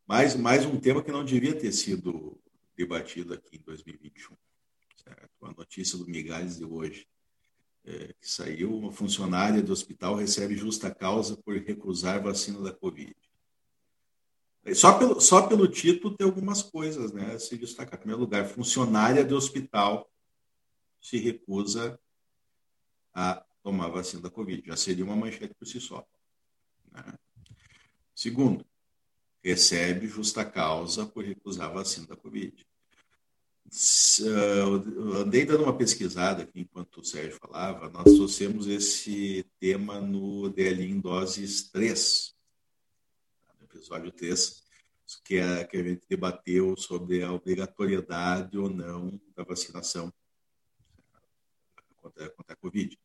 Mais, 0.04 0.34
mais 0.34 0.66
um 0.66 0.80
tema 0.80 1.04
que 1.04 1.12
não 1.12 1.24
devia 1.24 1.56
ter 1.56 1.70
sido 1.70 2.42
debatido 2.76 3.34
aqui 3.34 3.56
em 3.56 3.62
2021. 3.62 4.36
Certo? 4.96 5.46
A 5.46 5.52
notícia 5.52 5.98
do 5.98 6.06
Migalhas 6.06 6.58
de 6.58 6.64
hoje 6.64 7.06
é, 7.84 8.12
que 8.12 8.30
saiu, 8.30 8.76
uma 8.76 8.92
funcionária 8.92 9.62
do 9.62 9.72
hospital 9.72 10.14
recebe 10.14 10.56
justa 10.56 10.94
causa 10.94 11.36
por 11.36 11.56
recusar 11.56 12.22
vacina 12.22 12.60
da 12.60 12.72
Covid. 12.72 13.14
Só 14.74 14.96
pelo, 14.96 15.20
só 15.20 15.48
pelo 15.48 15.66
título 15.66 16.16
tem 16.16 16.24
algumas 16.24 16.62
coisas, 16.62 17.12
né? 17.12 17.36
Se 17.38 17.58
destacar. 17.58 17.94
Em 17.94 17.98
primeiro 17.98 18.20
lugar, 18.20 18.46
funcionária 18.46 19.24
do 19.24 19.36
hospital 19.36 20.08
se 21.00 21.18
recusa 21.18 21.98
a 23.12 23.44
tomar 23.60 23.88
vacina 23.88 24.22
da 24.22 24.30
Covid. 24.30 24.62
Já 24.64 24.76
seria 24.76 25.04
uma 25.04 25.16
manchete 25.16 25.52
por 25.54 25.66
si 25.66 25.80
só. 25.80 26.06
Né? 26.92 27.02
Segundo, 28.14 28.64
recebe 29.42 30.06
justa 30.06 30.44
causa 30.44 31.04
por 31.04 31.24
recusar 31.24 31.66
a 31.66 31.72
vacina 31.72 32.06
da 32.06 32.16
Covid. 32.16 32.64
Uh, 34.20 35.16
andei 35.16 35.46
dando 35.46 35.64
uma 35.64 35.76
pesquisada 35.76 36.42
aqui 36.42 36.60
enquanto 36.60 37.00
o 37.00 37.04
Sérgio 37.04 37.38
falava, 37.38 37.88
nós 37.88 38.04
trouxemos 38.04 38.66
esse 38.66 39.46
tema 39.58 39.98
no 39.98 40.50
DL 40.50 40.84
em 40.84 41.00
doses 41.00 41.70
3, 41.70 42.34
no 43.58 43.64
episódio 43.64 44.12
3, 44.12 44.62
que, 45.24 45.36
é, 45.36 45.64
que 45.64 45.76
a 45.78 45.82
gente 45.82 46.06
debateu 46.06 46.76
sobre 46.76 47.22
a 47.22 47.32
obrigatoriedade 47.32 48.58
ou 48.58 48.68
não 48.68 49.18
da 49.34 49.42
vacinação 49.42 50.12
contra, 51.96 52.28
contra 52.30 52.52
a 52.52 52.56
Covid. 52.56 52.98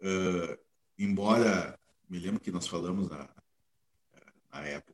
Uh, 0.00 0.58
embora, 0.98 1.78
me 2.08 2.18
lembro 2.18 2.40
que 2.40 2.50
nós 2.50 2.66
falamos 2.66 3.08
na, 3.08 3.28
na 4.52 4.64
época 4.66 4.93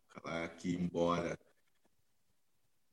que 0.58 0.74
embora 0.74 1.38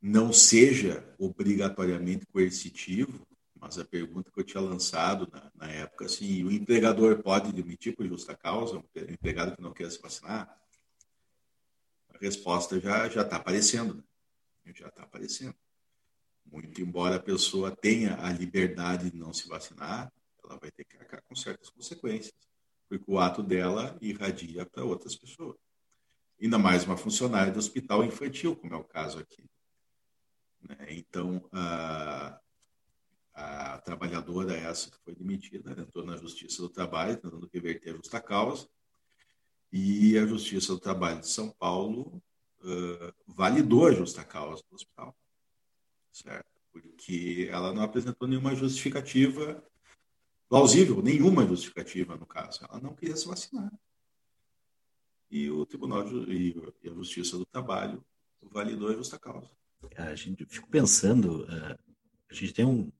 não 0.01 0.31
seja 0.31 1.03
obrigatoriamente 1.17 2.25
coercitivo, 2.27 3.25
mas 3.59 3.77
a 3.79 3.85
pergunta 3.85 4.31
que 4.31 4.39
eu 4.39 4.43
tinha 4.43 4.61
lançado 4.61 5.27
na, 5.31 5.51
na 5.55 5.71
época, 5.71 6.05
assim, 6.05 6.43
o 6.43 6.51
empregador 6.51 7.21
pode 7.23 7.51
demitir 7.51 7.95
por 7.95 8.07
justa 8.07 8.35
causa, 8.35 8.77
um 8.77 8.83
empregado 8.95 9.55
que 9.55 9.61
não 9.61 9.73
quer 9.73 9.89
se 9.91 10.01
vacinar? 10.01 10.55
A 12.09 12.17
resposta 12.19 12.79
já 12.79 13.09
já 13.09 13.21
está 13.23 13.37
aparecendo, 13.37 13.95
né? 13.95 14.03
já 14.73 14.87
está 14.87 15.03
aparecendo. 15.03 15.55
Muito 16.45 16.81
embora 16.81 17.15
a 17.15 17.19
pessoa 17.19 17.75
tenha 17.75 18.17
a 18.23 18.31
liberdade 18.31 19.11
de 19.11 19.17
não 19.17 19.33
se 19.33 19.47
vacinar, 19.47 20.11
ela 20.43 20.57
vai 20.57 20.71
ter 20.71 20.85
que 20.85 20.95
arcar 20.97 21.21
com 21.23 21.35
certas 21.35 21.69
consequências, 21.69 22.33
porque 22.87 23.03
o 23.07 23.19
ato 23.19 23.43
dela 23.43 23.97
irradia 24.01 24.65
para 24.65 24.83
outras 24.83 25.15
pessoas. 25.15 25.57
Ainda 26.39 26.57
mais 26.59 26.83
uma 26.85 26.95
funcionária 26.95 27.51
do 27.51 27.59
hospital 27.59 28.03
infantil, 28.03 28.55
como 28.55 28.73
é 28.73 28.77
o 28.77 28.83
caso 28.83 29.19
aqui. 29.19 29.43
Né? 30.61 30.77
Então, 30.89 31.43
a, 31.51 32.39
a 33.33 33.77
trabalhadora 33.79 34.55
essa 34.55 34.91
que 34.91 34.97
foi 35.03 35.15
demitida 35.15 35.71
entrou 35.71 36.05
na 36.05 36.15
Justiça 36.15 36.61
do 36.61 36.69
Trabalho, 36.69 37.17
tentando 37.17 37.49
reverter 37.51 37.91
a 37.91 37.95
justa 37.97 38.21
causa, 38.21 38.69
e 39.71 40.17
a 40.17 40.25
Justiça 40.25 40.73
do 40.73 40.79
Trabalho 40.79 41.21
de 41.21 41.27
São 41.27 41.49
Paulo 41.49 42.21
uh, 42.61 43.13
validou 43.25 43.87
a 43.87 43.91
justa 43.91 44.23
causa 44.23 44.63
do 44.69 44.75
hospital, 44.75 45.17
certo? 46.11 46.45
Porque 46.71 47.47
ela 47.51 47.73
não 47.73 47.81
apresentou 47.81 48.27
nenhuma 48.27 48.53
justificativa 48.53 49.63
plausível, 50.47 51.01
nenhuma 51.01 51.45
justificativa 51.45 52.15
no 52.15 52.25
caso. 52.25 52.63
Ela 52.69 52.79
não 52.79 52.93
queria 52.95 53.15
se 53.15 53.27
vacinar. 53.27 53.71
E 55.29 55.49
o 55.49 55.65
Tribunal 55.65 56.07
e 56.29 56.55
a 56.85 56.93
Justiça 56.93 57.37
do 57.37 57.45
Trabalho 57.45 58.01
validou 58.41 58.89
a 58.89 58.93
justa 58.93 59.19
causa. 59.19 59.49
A 59.95 60.15
gente 60.15 60.43
fico 60.45 60.67
pensando, 60.69 61.43
uh, 61.43 61.77
a 62.29 62.33
gente 62.33 62.53
tem 62.53 62.65
um, 62.65 62.91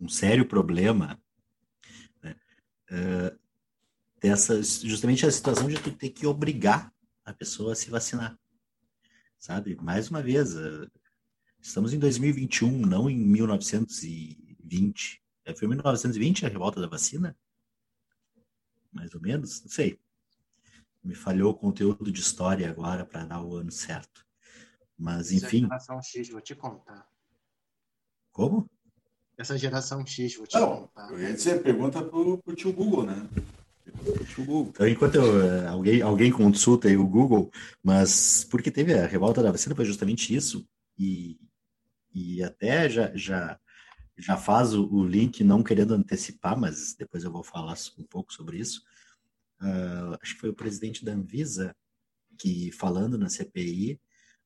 um 0.00 0.08
sério 0.08 0.46
problema 0.46 1.20
né, 2.22 2.36
uh, 2.90 3.38
dessa, 4.20 4.62
justamente 4.62 5.26
a 5.26 5.30
situação 5.30 5.68
de 5.68 5.80
tu 5.80 5.92
ter 5.92 6.10
que 6.10 6.26
obrigar 6.26 6.92
a 7.24 7.32
pessoa 7.32 7.72
a 7.72 7.76
se 7.76 7.90
vacinar, 7.90 8.38
sabe? 9.38 9.76
Mais 9.76 10.08
uma 10.08 10.22
vez, 10.22 10.54
uh, 10.54 10.90
estamos 11.60 11.92
em 11.92 11.98
2021, 11.98 12.86
não 12.86 13.10
em 13.10 13.18
1920. 13.18 15.22
É, 15.44 15.54
foi 15.54 15.68
1920 15.68 16.46
a 16.46 16.48
revolta 16.48 16.80
da 16.80 16.86
vacina? 16.86 17.36
Mais 18.92 19.12
ou 19.14 19.20
menos? 19.20 19.62
Não 19.62 19.70
sei. 19.70 19.98
Me 21.04 21.14
falhou 21.14 21.52
o 21.52 21.54
conteúdo 21.54 22.10
de 22.10 22.20
história 22.20 22.68
agora 22.70 23.04
para 23.04 23.24
dar 23.26 23.42
o 23.42 23.56
ano 23.56 23.70
certo. 23.70 24.24
Mas, 24.96 25.30
enfim. 25.30 25.58
Essa 25.58 25.66
geração 25.66 26.02
X, 26.02 26.28
vou 26.30 26.40
te 26.40 26.54
contar. 26.54 27.06
Como? 28.32 28.70
Essa 29.36 29.58
geração 29.58 30.06
X, 30.06 30.36
vou 30.36 30.46
te 30.46 30.58
Não, 30.58 30.82
contar. 30.82 31.10
Eu 31.10 31.20
ia 31.20 31.34
dizer, 31.34 31.62
pergunta 31.62 32.02
pro, 32.02 32.38
pro 32.38 32.54
tio 32.54 32.72
Google, 32.72 33.04
né? 33.04 33.28
Então, 34.46 34.88
enquanto 34.88 35.16
eu, 35.16 35.42
eh, 35.42 35.66
alguém, 35.68 36.02
alguém 36.02 36.32
consulta 36.32 36.88
aí 36.88 36.96
o 36.96 37.06
Google, 37.06 37.50
mas 37.82 38.44
porque 38.44 38.70
teve 38.70 38.94
a 38.94 39.06
revolta 39.06 39.42
da 39.42 39.52
vacina 39.52 39.74
foi 39.74 39.84
justamente 39.84 40.34
isso, 40.34 40.66
e, 40.98 41.38
e 42.12 42.42
até 42.42 42.88
já, 42.88 43.14
já, 43.14 43.58
já 44.16 44.36
faz 44.36 44.74
o, 44.74 44.86
o 44.92 45.06
link, 45.06 45.44
não 45.44 45.62
querendo 45.62 45.94
antecipar, 45.94 46.58
mas 46.58 46.94
depois 46.94 47.24
eu 47.24 47.30
vou 47.30 47.42
falar 47.42 47.76
um 47.98 48.04
pouco 48.04 48.32
sobre 48.32 48.58
isso. 48.58 48.82
Uh, 49.60 50.18
acho 50.20 50.34
que 50.34 50.40
foi 50.40 50.50
o 50.50 50.54
presidente 50.54 51.04
da 51.04 51.12
Anvisa 51.12 51.74
que, 52.38 52.72
falando 52.72 53.16
na 53.16 53.28
CPI, 53.28 54.00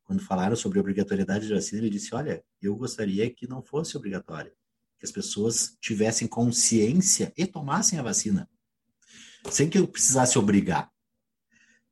quando 0.04 0.22
falaram 0.22 0.56
sobre 0.56 0.78
a 0.78 0.80
obrigatoriedade 0.80 1.46
de 1.46 1.54
vacina, 1.54 1.82
ele 1.82 1.90
disse: 1.90 2.14
Olha, 2.14 2.42
eu 2.62 2.74
gostaria 2.76 3.28
que 3.30 3.46
não 3.46 3.62
fosse 3.62 3.96
obrigatório, 3.96 4.52
que 4.98 5.04
as 5.04 5.12
pessoas 5.12 5.76
tivessem 5.80 6.26
consciência 6.26 7.32
e 7.36 7.46
tomassem 7.46 7.98
a 7.98 8.02
vacina, 8.02 8.48
sem 9.50 9.68
que 9.68 9.78
eu 9.78 9.88
precisasse 9.88 10.38
obrigar. 10.38 10.90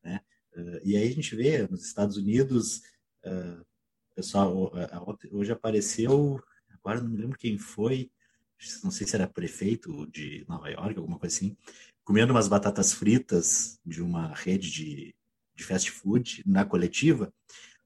Né? 0.02 0.20
Uh, 0.54 0.80
e 0.84 0.96
aí 0.96 1.08
a 1.08 1.14
gente 1.14 1.34
vê 1.36 1.66
nos 1.68 1.84
Estados 1.84 2.16
Unidos, 2.16 2.78
uh, 3.24 3.64
pessoal, 4.14 4.72
hoje 5.30 5.52
apareceu, 5.52 6.42
agora 6.70 7.02
não 7.02 7.10
me 7.10 7.18
lembro 7.18 7.38
quem 7.38 7.58
foi, 7.58 8.10
não 8.82 8.90
sei 8.90 9.06
se 9.06 9.14
era 9.14 9.28
prefeito 9.28 10.06
de 10.06 10.44
Nova 10.48 10.68
York, 10.70 10.96
alguma 10.96 11.18
coisa 11.18 11.36
assim, 11.36 11.56
comendo 12.06 12.32
umas 12.32 12.46
batatas 12.46 12.92
fritas 12.92 13.80
de 13.84 14.00
uma 14.00 14.32
rede 14.32 14.70
de, 14.70 15.14
de 15.56 15.64
fast 15.64 15.90
food 15.90 16.40
na 16.46 16.64
coletiva 16.64 17.34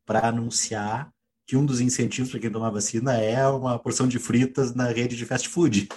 para 0.04 0.28
anunciar 0.28 1.10
que 1.46 1.56
um 1.56 1.64
dos 1.64 1.80
incentivos 1.80 2.30
para 2.30 2.38
quem 2.38 2.52
tomar 2.52 2.68
vacina 2.68 3.16
é 3.16 3.48
uma 3.48 3.78
porção 3.78 4.06
de 4.06 4.18
fritas 4.18 4.74
na 4.74 4.88
rede 4.88 5.16
de 5.16 5.24
fast 5.24 5.48
food. 5.48 5.88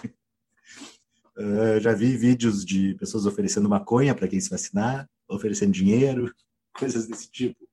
Uh, 1.35 1.77
já 1.83 1.91
vi 1.91 2.15
vídeos 2.15 2.63
de 2.63 2.95
pessoas 2.95 3.25
oferecendo 3.25 3.67
maconha 3.67 4.15
para 4.15 4.29
quem 4.29 4.39
se 4.39 4.49
vacinar, 4.49 5.07
oferecendo 5.27 5.73
dinheiro, 5.73 6.33
coisas 6.73 7.05
desse 7.05 7.29
tipo. 7.29 7.67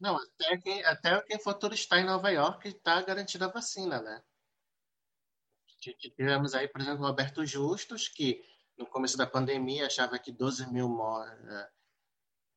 Não, 0.00 0.16
até 0.16 0.56
quem, 0.56 0.82
até 0.86 1.20
quem 1.24 1.38
for 1.38 1.52
turistar 1.52 1.98
em 1.98 2.06
Nova 2.06 2.30
York 2.30 2.68
está 2.68 3.02
garantida 3.02 3.44
a 3.44 3.52
vacina, 3.52 4.00
né? 4.00 4.22
Tivemos 6.16 6.54
aí, 6.54 6.68
por 6.68 6.80
exemplo, 6.80 7.04
o 7.04 7.06
Roberto 7.06 7.44
Justus, 7.44 8.08
que 8.08 8.42
no 8.80 8.86
começo 8.86 9.16
da 9.16 9.26
pandemia 9.26 9.86
achava 9.86 10.18
que 10.18 10.32
12 10.32 10.72
mil, 10.72 10.88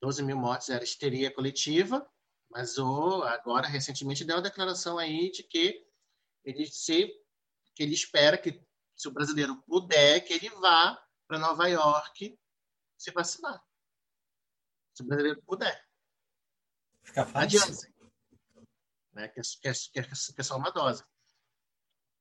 12 0.02 0.24
mil 0.24 0.38
mortes 0.38 0.70
era 0.70 0.84
histeria 0.84 1.30
coletiva, 1.30 2.10
mas 2.50 2.78
o, 2.78 3.24
agora, 3.24 3.68
recentemente, 3.68 4.24
deu 4.24 4.38
uma 4.38 4.42
declaração 4.42 4.98
aí 4.98 5.30
de 5.32 5.44
que 5.44 5.86
ele, 6.46 6.66
se, 6.66 7.08
que 7.76 7.84
ele 7.84 7.94
espera 7.94 8.38
que, 8.38 8.64
se 8.96 9.08
o 9.08 9.12
brasileiro 9.12 9.62
puder, 9.64 10.22
que 10.22 10.34
ele 10.34 10.50
vá 10.52 11.06
para 11.28 11.40
Nova 11.40 11.68
York 11.68 12.40
se 12.98 13.12
vacinar. 13.12 13.62
Se 14.94 15.04
o 15.04 15.06
brasileiro 15.06 15.42
puder. 15.44 15.86
Fica 17.04 17.26
fácil. 17.26 17.60
Adiante. 17.60 17.94
Né? 19.12 19.28
Que, 19.28 19.42
que, 19.42 19.74
que, 19.74 20.34
que 20.34 20.42
é 20.42 20.44
só 20.44 20.56
uma 20.56 20.72
dose. 20.72 21.04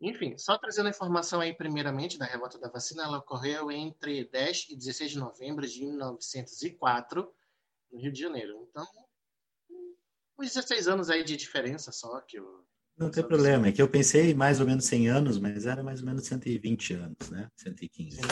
Enfim, 0.03 0.37
só 0.37 0.59
trazendo 0.59 0.89
a 0.89 0.91
informação 0.91 1.41
aí, 1.41 1.55
primeiramente, 1.55 2.19
da 2.19 2.25
revolta 2.25 2.59
da 2.59 2.69
vacina, 2.69 3.05
ela 3.05 3.19
ocorreu 3.19 3.71
entre 3.71 4.25
10 4.25 4.67
e 4.71 4.77
16 4.77 5.13
de 5.13 5.19
novembro 5.19 5.65
de 5.65 5.81
1904, 5.81 7.33
no 7.93 8.01
Rio 8.01 8.13
de 8.13 8.21
Janeiro. 8.21 8.67
Então, 8.69 8.85
uns 10.37 10.49
16 10.49 10.89
anos 10.89 11.09
aí 11.09 11.23
de 11.23 11.37
diferença 11.37 11.93
só 11.93 12.21
que 12.21 12.37
eu... 12.37 12.67
Não 12.97 13.13
tem 13.13 13.23
problema, 13.25 13.69
é 13.69 13.73
que 13.73 13.81
eu 13.81 13.89
pensei 13.89 14.35
mais 14.35 14.59
ou 14.59 14.67
menos 14.67 14.85
100 14.87 15.09
anos, 15.09 15.39
mas 15.39 15.67
era 15.67 15.85
mais 15.85 16.01
ou 16.01 16.07
menos 16.07 16.27
120 16.27 16.95
anos, 16.95 17.31
né? 17.31 17.49
115. 17.55 18.17
Sim. 18.17 18.23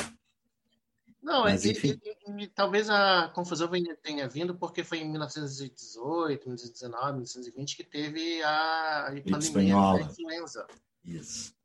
Não, 1.23 1.45
mas, 1.45 1.65
é, 1.65 1.69
enfim. 1.71 1.99
E, 2.03 2.31
e, 2.31 2.45
e, 2.45 2.49
talvez 2.49 2.91
a 2.91 3.29
confusão 3.29 3.71
tenha 4.03 4.29
vindo 4.29 4.59
porque 4.59 4.83
foi 4.83 4.99
em 4.99 5.09
1918, 5.09 6.41
1919, 6.47 7.13
1920 7.13 7.77
que 7.77 7.85
teve 7.85 8.43
a, 8.43 9.07
a 9.07 9.31
pandemia 9.31 9.75
da 9.75 10.01
influenza. 10.01 10.67
Isso. 11.05 11.60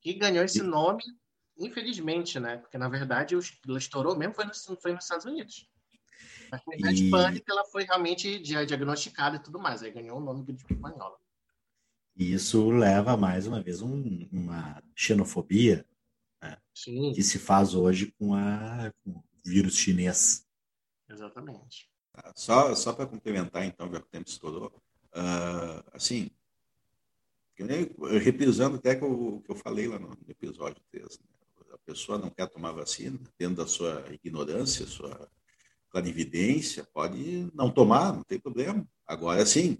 Que 0.00 0.14
ganhou 0.14 0.44
esse 0.44 0.62
nome, 0.62 1.02
infelizmente, 1.58 2.38
né? 2.38 2.58
Porque, 2.58 2.78
na 2.78 2.88
verdade, 2.88 3.34
ela 3.34 3.78
estourou 3.78 4.16
mesmo 4.16 4.34
foi, 4.34 4.44
no, 4.44 4.54
foi 4.80 4.92
nos 4.92 5.04
Estados 5.04 5.26
Unidos. 5.26 5.68
A 6.50 6.60
e... 6.92 7.10
pânico, 7.10 7.50
ela 7.50 7.64
foi 7.66 7.84
realmente 7.84 8.38
diagnosticada 8.38 9.36
e 9.36 9.42
tudo 9.42 9.58
mais. 9.58 9.82
Aí 9.82 9.90
ganhou 9.90 10.18
o 10.18 10.24
nome 10.24 10.44
de 10.44 10.52
espanhola. 10.52 11.18
E 12.16 12.32
isso 12.32 12.70
leva, 12.70 13.16
mais 13.16 13.46
uma 13.46 13.62
vez, 13.62 13.80
um, 13.80 14.28
uma 14.32 14.82
xenofobia 14.94 15.86
né? 16.42 16.56
que 17.14 17.22
se 17.22 17.38
faz 17.38 17.74
hoje 17.74 18.12
com, 18.18 18.34
a, 18.34 18.92
com 19.04 19.10
o 19.10 19.24
vírus 19.44 19.76
chinês. 19.76 20.46
Exatamente. 21.08 21.88
Ah, 22.14 22.32
só, 22.34 22.74
só 22.74 22.92
para 22.92 23.06
complementar, 23.06 23.64
então, 23.64 23.90
já 23.92 24.00
que 24.00 24.06
o 24.06 24.10
tempo 24.10 24.28
estourou, 24.28 24.82
uh, 25.14 25.84
assim, 25.92 26.30
reprisando 28.20 28.76
até 28.76 28.98
o 29.02 29.40
que 29.40 29.50
eu 29.50 29.56
falei 29.56 29.88
lá 29.88 29.98
no 29.98 30.16
episódio 30.28 30.80
3, 30.90 31.18
né? 31.18 31.26
a 31.72 31.78
pessoa 31.78 32.18
não 32.18 32.30
quer 32.30 32.46
tomar 32.48 32.72
vacina, 32.72 33.18
dentro 33.38 33.56
da 33.56 33.66
sua 33.66 34.04
ignorância, 34.10 34.86
sua 34.86 35.28
clarividência, 35.90 36.84
pode 36.92 37.50
não 37.54 37.70
tomar, 37.70 38.12
não 38.12 38.22
tem 38.22 38.38
problema. 38.38 38.86
Agora 39.06 39.44
sim, 39.44 39.78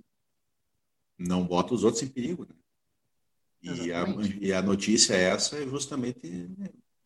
não 1.18 1.46
bota 1.46 1.74
os 1.74 1.84
outros 1.84 2.02
em 2.02 2.08
perigo. 2.08 2.46
Né? 2.48 2.54
E, 3.60 3.92
a, 3.92 4.04
e 4.40 4.52
a 4.52 4.62
notícia 4.62 5.14
é 5.14 5.24
essa 5.24 5.56
é 5.56 5.66
justamente 5.66 6.50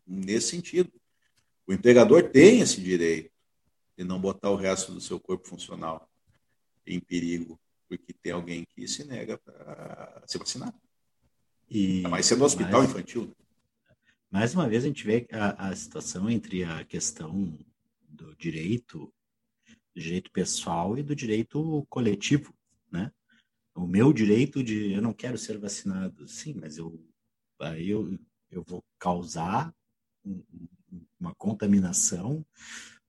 nesse 0.07 0.49
sentido. 0.49 0.93
O 1.67 1.73
empregador 1.73 2.31
tem 2.31 2.61
esse 2.61 2.81
direito 2.81 3.33
de 3.97 4.05
não 4.05 4.21
botar 4.21 4.51
o 4.51 4.57
resto 4.57 4.93
do 4.93 5.01
seu 5.01 5.19
corpo 5.19 5.49
funcional 5.49 6.09
em 6.87 7.01
perigo, 7.01 7.59
porque 7.89 8.13
tem 8.13 8.33
alguém 8.33 8.65
que 8.65 8.87
se 8.87 9.05
nega 9.05 9.39
para 9.39 9.92
se 10.27 10.39
vacinar. 10.39 10.75
E 11.71 12.03
mais 12.03 12.27
sendo 12.27 12.45
hospital 12.45 12.81
mais, 12.81 12.91
infantil. 12.91 13.35
Mais 14.31 14.55
uma 14.55 14.69
vez 14.69 14.85
a 14.85 14.87
gente 14.87 15.05
vê 15.05 15.27
a, 15.33 15.69
a 15.69 15.77
situação 15.77 16.29
entre 16.29 16.65
a 16.65 16.85
questão 16.85 17.59
do 18.09 18.35
direito, 18.37 19.13
do 19.95 20.01
direito 20.01 20.31
pessoal 20.31 20.99
e 20.99 21.03
do 21.03 21.17
direito 21.17 21.87
coletivo, 21.89 22.55
né? 22.91 23.11
O 23.75 23.87
meu 23.87 24.13
direito 24.13 24.63
de 24.63 24.93
eu 24.93 25.01
não 25.01 25.15
quero 25.15 25.39
ser 25.39 25.59
vacinado, 25.59 26.29
sim, 26.29 26.55
mas 26.55 26.77
eu 26.77 27.03
aí 27.59 27.91
eu, 27.91 28.19
eu 28.51 28.63
vou 28.67 28.85
causar 28.99 29.75
um, 30.25 30.43
uma 31.19 31.35
contaminação 31.35 32.45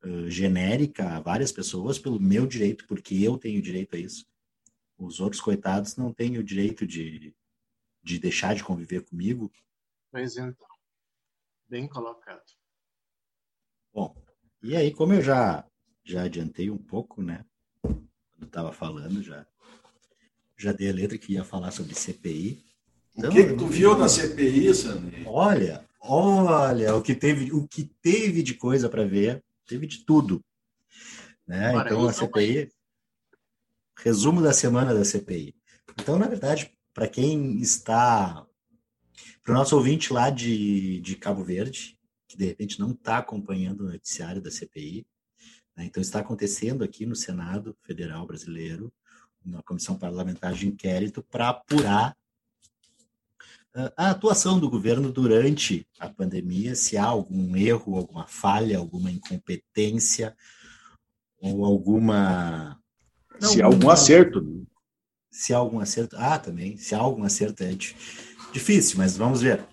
uh, 0.06 0.30
genérica 0.30 1.18
a 1.18 1.20
várias 1.20 1.52
pessoas 1.52 1.98
pelo 2.00 2.20
meu 2.20 2.46
direito, 2.46 2.86
porque 2.88 3.16
eu 3.16 3.38
tenho 3.38 3.62
direito 3.62 3.96
a 3.96 4.00
isso. 4.00 4.26
Os 5.06 5.20
outros 5.20 5.42
coitados 5.42 5.96
não 5.96 6.14
têm 6.14 6.38
o 6.38 6.44
direito 6.44 6.88
de, 6.88 7.36
de 8.02 8.20
deixar 8.20 8.56
de 8.56 8.64
conviver 8.64 9.04
comigo. 9.04 9.52
Pois 10.12 10.38
então, 10.38 10.68
bem 11.68 11.88
colocado. 11.88 12.44
Bom, 13.94 14.16
e 14.62 14.76
aí, 14.76 14.92
como 14.92 15.14
eu 15.14 15.22
já, 15.22 15.66
já 16.04 16.24
adiantei 16.24 16.70
um 16.70 16.78
pouco, 16.78 17.22
né? 17.22 17.46
Quando 17.82 18.08
estava 18.44 18.72
falando, 18.72 19.22
já, 19.22 19.46
já 20.58 20.72
dei 20.72 20.90
a 20.90 20.94
letra 20.94 21.18
que 21.18 21.34
ia 21.34 21.44
falar 21.44 21.72
sobre 21.72 21.94
CPI. 21.94 22.64
Então, 23.16 23.30
o 23.30 23.34
que, 23.34 23.46
que 23.48 23.56
tu 23.56 23.68
viu 23.68 23.98
na 23.98 24.08
CPI, 24.08 24.74
Sandri? 24.74 25.24
Olha, 25.28 25.86
olha 26.00 26.96
o 26.96 27.02
que 27.02 27.14
teve, 27.14 27.52
o 27.52 27.68
que 27.68 27.84
teve 28.02 28.42
de 28.42 28.56
coisa 28.56 28.90
para 28.90 29.06
ver, 29.06 29.44
teve 29.68 29.86
de 29.86 30.06
tudo. 30.06 30.44
Né? 31.46 31.74
então 31.76 32.08
a 32.08 32.14
CPI, 32.14 32.72
resumo 33.98 34.42
da 34.42 34.54
semana 34.54 34.94
da 34.94 35.06
CPI. 35.06 35.56
Então, 36.00 36.18
na 36.18 36.28
verdade, 36.28 36.72
para 36.94 37.08
quem 37.08 37.60
está, 37.60 38.46
para 39.44 39.52
o 39.52 39.56
nosso 39.56 39.76
ouvinte 39.76 40.12
lá 40.12 40.30
de, 40.30 41.00
de 41.02 41.16
Cabo 41.16 41.44
Verde, 41.44 41.98
que 42.28 42.38
de 42.38 42.46
repente 42.46 42.80
não 42.80 42.92
está 42.92 43.20
acompanhando 43.20 43.82
o 43.82 43.92
noticiário 43.92 44.42
da 44.42 44.52
CPI, 44.52 45.06
né? 45.76 45.86
então 45.86 46.02
está 46.02 46.20
acontecendo 46.20 46.84
aqui 46.84 47.06
no 47.06 47.16
Senado 47.16 47.76
Federal 47.84 48.26
Brasileiro 48.26 48.92
uma 49.46 49.62
comissão 49.64 49.98
parlamentar 49.98 50.54
de 50.54 50.68
inquérito 50.68 51.22
para 51.22 51.50
apurar 51.50 52.16
a 53.98 54.12
atuação 54.12 54.60
do 54.60 54.70
governo 54.70 55.12
durante 55.12 55.88
a 56.00 56.08
pandemia, 56.08 56.76
se 56.76 56.96
há 56.96 57.06
algum 57.06 57.56
erro, 57.56 57.98
alguma 57.98 58.28
falha, 58.28 58.78
alguma 58.78 59.10
incompetência 59.10 60.36
ou 61.42 61.66
alguma. 61.66 62.80
Não, 63.44 63.50
se 63.50 63.62
há 63.62 63.66
algum 63.66 63.90
acerto. 63.90 64.42
Né? 64.42 64.66
Se 65.30 65.54
há 65.54 65.58
algum 65.58 65.80
acerto. 65.80 66.16
Ah, 66.18 66.40
também. 66.40 66.78
Se 66.78 66.96
há 66.96 67.00
algum 67.00 67.24
acerto 67.24 67.64
é 67.64 67.74
difícil, 68.52 68.98
mas 68.98 69.18
vamos 69.18 69.42
ver. 69.42 69.68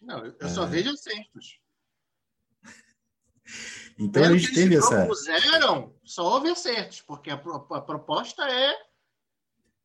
Não, 0.00 0.24
eu 0.26 0.48
só 0.48 0.64
é... 0.64 0.68
vejo 0.68 0.90
acertos. 0.90 1.60
Então 3.98 4.22
Pelo 4.22 4.34
a 4.34 4.38
gente 4.38 4.54
teve 4.54 4.74
essa. 4.74 5.04
propuseram, 5.04 5.94
só 6.02 6.24
houve 6.24 6.48
acertos, 6.48 7.02
porque 7.02 7.30
a, 7.30 7.34
a 7.34 7.80
proposta 7.80 8.42
é. 8.42 8.74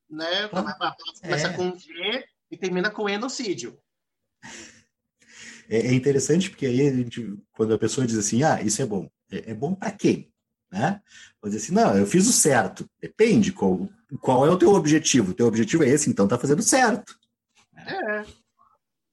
Né, 0.10 0.46
ah, 0.54 0.96
começa 1.22 1.48
é. 1.48 1.54
com 1.54 1.74
V 1.74 2.26
e 2.50 2.58
termina 2.58 2.90
com 2.90 3.10
enocídio. 3.10 3.78
É, 5.70 5.88
é 5.88 5.94
interessante 5.94 6.50
porque 6.50 6.66
aí 6.66 6.88
a 6.88 6.94
gente, 6.94 7.38
quando 7.52 7.74
a 7.74 7.78
pessoa 7.78 8.08
diz 8.08 8.18
assim, 8.18 8.44
ah, 8.44 8.62
isso 8.62 8.82
é 8.82 8.86
bom, 8.86 9.10
é, 9.30 9.52
é 9.52 9.54
bom 9.54 9.76
para 9.76 9.92
quem? 9.92 10.32
Né? 10.72 11.02
Vou 11.42 11.50
dizer 11.50 11.64
assim, 11.64 11.74
não, 11.74 11.98
eu 11.98 12.06
fiz 12.06 12.28
o 12.28 12.34
certo. 12.34 12.90
Depende 13.02 13.52
qual, 13.52 13.90
qual 14.22 14.46
é 14.46 14.50
o 14.50 14.58
teu 14.58 14.74
objetivo. 14.74 15.32
O 15.32 15.34
teu 15.34 15.48
objetivo 15.48 15.84
é 15.84 15.90
esse, 15.90 16.10
então 16.10 16.28
tá 16.28 16.38
fazendo 16.38 16.62
certo. 16.62 17.18
É. 17.76 18.26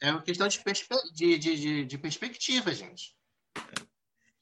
É 0.00 0.10
uma 0.10 0.22
questão 0.22 0.46
de, 0.46 0.58
perspe 0.60 0.94
de, 1.14 1.38
de, 1.38 1.84
de, 1.86 1.98
perspectiva, 1.98 2.74
gente. 2.74 3.16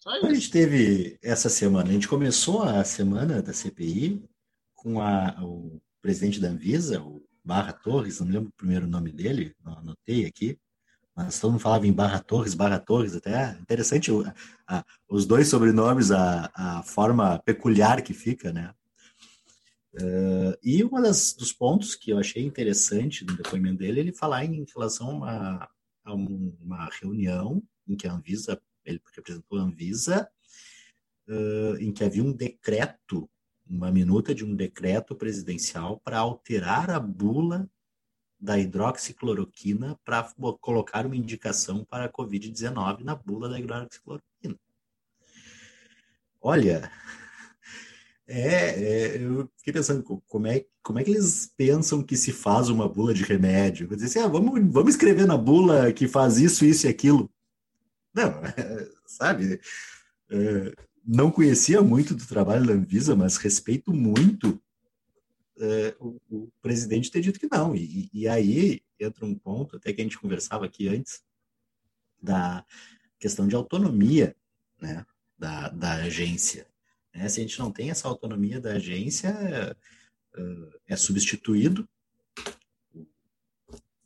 A 0.05 0.35
gente 0.35 0.51
teve 0.51 1.16
essa 1.22 1.48
semana, 1.48 1.88
a 1.88 1.92
gente 1.92 2.09
começou 2.09 2.64
a 2.64 2.83
semana 2.83 3.40
da 3.40 3.53
CPI 3.53 4.25
com 4.75 5.01
a, 5.01 5.37
o 5.44 5.81
presidente 6.01 6.40
da 6.40 6.48
Anvisa, 6.48 7.01
o 7.01 7.25
Barra 7.44 7.72
Torres, 7.72 8.18
não 8.18 8.27
lembro 8.27 8.48
o 8.48 8.57
primeiro 8.57 8.88
nome 8.88 9.12
dele, 9.12 9.55
anotei 9.64 10.27
aqui, 10.27 10.59
mas 11.14 11.38
todo 11.38 11.53
mundo 11.53 11.61
falava 11.61 11.87
em 11.87 11.92
Barra 11.92 12.20
Torres, 12.20 12.55
Barra 12.55 12.79
Torres, 12.79 13.14
até 13.14 13.57
interessante 13.61 14.11
a, 14.11 14.35
a, 14.66 14.85
os 15.09 15.27
dois 15.27 15.48
sobrenomes, 15.48 16.11
a, 16.11 16.51
a 16.55 16.83
forma 16.83 17.38
peculiar 17.40 18.03
que 18.03 18.14
fica, 18.14 18.53
né? 18.53 18.75
Uh, 19.94 20.57
e 20.62 20.83
um 20.83 20.88
dos 20.90 21.53
pontos 21.53 21.94
que 21.94 22.11
eu 22.11 22.18
achei 22.18 22.42
interessante 22.42 23.27
no 23.27 23.37
depoimento 23.37 23.79
dele, 23.79 24.01
ele 24.01 24.12
falar 24.12 24.44
em 24.44 24.64
relação 24.75 25.22
a, 25.22 25.68
a 26.03 26.14
uma 26.14 26.88
reunião 27.01 27.62
em 27.87 27.94
que 27.94 28.09
a 28.09 28.14
Anvisa, 28.14 28.59
ele 28.87 29.01
representou 29.14 29.59
a 29.59 29.62
Anvisa, 29.62 30.31
uh, 31.29 31.77
em 31.79 31.92
que 31.92 32.05
havia 32.05 32.25
um 32.25 32.33
decreto 32.33 33.29
uma 33.68 33.90
minuta 33.90 34.35
de 34.35 34.44
um 34.44 34.55
decreto 34.55 35.14
presidencial 35.14 36.01
para 36.01 36.18
alterar 36.18 36.90
a 36.90 37.01
bula 37.01 37.68
da 38.42 38.59
hidroxicloroquina 38.59 39.96
para 40.05 40.28
colocar 40.61 41.07
uma 41.07 41.14
indicação 41.14 41.85
para 41.85 42.07
a 42.07 42.12
Covid-19 42.12 43.05
na 43.05 43.14
bula 43.14 43.48
da 43.48 43.61
hidroxicloroquina. 43.61 44.57
Olha, 46.40 46.90
é, 48.26 49.14
é, 49.14 49.22
eu 49.22 49.48
fiquei 49.57 49.72
pensando 49.72 50.02
como 50.02 50.48
é, 50.48 50.66
como 50.83 50.98
é 50.98 51.05
que 51.05 51.12
eles 51.12 51.52
pensam 51.57 52.02
que 52.02 52.16
se 52.16 52.33
faz 52.33 52.68
uma 52.68 52.88
bula 52.88 53.14
de 53.14 53.22
remédio? 53.22 53.87
Vou 53.87 53.94
dizer 53.94 54.09
assim, 54.09 54.26
ah, 54.26 54.28
vamos, 54.28 54.61
vamos 54.72 54.94
escrever 54.94 55.24
na 55.24 55.37
bula 55.37 55.92
que 55.92 56.09
faz 56.09 56.38
isso, 56.38 56.64
isso 56.64 56.88
e 56.88 56.90
aquilo. 56.90 57.31
Não, 58.12 58.35
sabe? 59.07 59.61
É, 60.28 60.74
não 61.07 61.31
conhecia 61.31 61.81
muito 61.81 62.12
do 62.12 62.26
trabalho 62.26 62.66
da 62.66 62.72
Anvisa, 62.72 63.14
mas 63.14 63.37
respeito 63.37 63.92
muito 63.92 64.61
é, 65.58 65.96
o, 65.98 66.20
o, 66.30 66.52
presidente 66.60 67.10
ter 67.10 67.20
dito 67.20 67.38
que 67.38 67.48
não. 67.50 67.74
E, 67.74 68.08
e, 68.12 68.28
aí 68.28 68.82
entra 68.98 69.24
um 69.24 69.34
ponto, 69.34 69.76
até 69.76 69.92
que 69.92 70.00
a 70.00 70.04
gente 70.04 70.18
conversava 70.18 70.64
aqui 70.64 70.88
antes, 70.88 71.22
da 72.20 72.64
questão 73.18 73.46
de 73.46 73.54
autonomia 73.54 74.36
né, 74.80 75.04
da, 75.38 75.68
da 75.68 75.94
agência. 75.94 76.66
Né? 77.14 77.28
Se 77.28 77.40
a 77.40 77.42
gente 77.42 77.58
não 77.58 77.70
tem 77.70 77.90
essa 77.90 78.08
autonomia 78.08 78.60
da 78.60 78.74
agência, 78.74 79.28
é, 79.28 79.76
é 80.88 80.96
substituído 80.96 81.88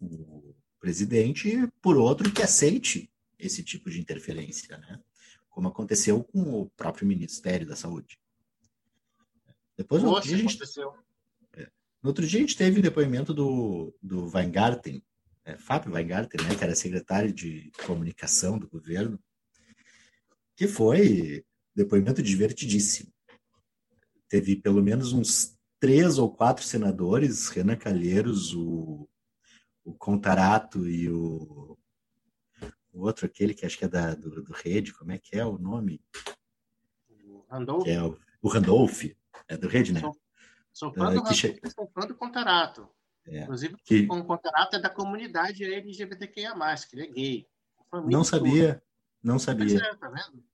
o, 0.01 0.55
presidente 0.81 1.69
por 1.83 1.97
outro 1.97 2.33
que 2.33 2.43
aceite 2.43 3.11
esse 3.39 3.63
tipo 3.63 3.91
de 3.91 4.01
interferência. 4.01 4.79
Né? 4.79 5.01
como 5.57 5.69
aconteceu 5.69 6.23
com 6.23 6.61
o 6.61 6.71
próprio 6.77 7.09
Ministério 7.09 7.67
da 7.67 7.75
Saúde. 7.75 8.21
Depois, 9.75 10.03
dia, 10.23 10.37
gente, 10.37 10.63
é, 10.63 10.85
no 12.07 12.11
outro 12.11 12.25
dia, 12.25 12.39
a 12.39 12.41
gente 12.43 12.57
teve 12.57 12.79
o 12.79 12.83
depoimento 12.83 13.35
do, 13.35 13.93
do 14.01 14.31
Weingarten, 14.33 15.03
é, 15.45 15.59
Fábio 15.59 15.93
Weingarten, 15.93 16.41
né, 16.47 16.55
que 16.55 16.63
era 16.63 16.73
secretário 16.73 17.33
de 17.33 17.73
comunicação 17.85 18.57
do 18.57 18.69
governo, 18.69 19.19
que 20.55 20.69
foi 20.69 21.45
depoimento 21.75 22.23
divertidíssimo. 22.23 23.13
Teve 24.29 24.55
pelo 24.55 24.81
menos 24.81 25.13
uns 25.13 25.59
três 25.81 26.17
ou 26.17 26.33
quatro 26.33 26.65
senadores, 26.65 27.49
Renan 27.49 27.75
Calheiros, 27.75 28.55
o, 28.55 29.09
o 29.85 29.93
Contarato 29.93 30.89
e 30.89 31.11
o 31.11 31.77
o 32.93 33.03
outro, 33.03 33.27
aquele 33.27 33.53
que 33.53 33.67
acho 33.67 33.77
que 33.77 33.85
é 33.85 33.89
da, 33.89 34.15
do, 34.15 34.43
do 34.43 34.53
Rede, 34.53 34.95
como 34.95 35.13
é 35.13 35.19
que 35.19 35.37
é 35.37 35.45
o 35.45 35.59
nome? 35.59 36.01
O 37.25 37.45
Randolph. 37.51 37.87
É 37.87 38.03
o, 38.03 38.17
o 38.41 38.49
Randolph, 38.49 39.05
é 39.49 39.57
do 39.57 39.69
Rede, 39.69 39.93
né? 39.93 40.01
Sou, 40.77 40.93
fã 40.93 41.11
do, 41.11 41.25
che... 41.35 41.59
sou 41.75 41.91
fã 41.95 42.07
do 42.07 42.15
Contarato. 42.15 42.87
É, 43.27 43.45
Inclusive, 43.45 43.77
que... 43.83 44.07
o 44.11 44.25
Contarato 44.25 44.77
é 44.77 44.79
da 44.79 44.91
comunidade 44.91 45.65
LGBTQIA+, 45.65 46.53
que 46.87 46.97
ele 46.97 47.03
é 47.03 47.11
gay. 47.11 47.47
Não 48.07 48.23
sabia, 48.23 48.83
não 49.25 49.39
sabia. 49.39 49.79
É, 49.79 49.95
tá 49.95 50.11
vendo? 50.11 50.45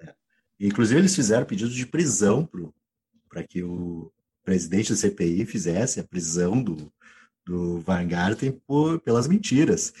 É. 0.00 0.14
Inclusive, 0.58 0.98
eles 0.98 1.14
fizeram 1.14 1.44
pedido 1.44 1.68
de 1.68 1.84
prisão 1.84 2.48
para 3.28 3.42
que 3.42 3.62
o 3.62 4.10
presidente 4.42 4.92
da 4.92 4.96
CPI 4.96 5.44
fizesse 5.44 6.00
a 6.00 6.04
prisão 6.04 6.62
do, 6.62 6.90
do 7.44 7.78
Van 7.80 8.08
Garten 8.08 8.52
por, 8.66 8.98
pelas 9.00 9.28
mentiras. 9.28 9.92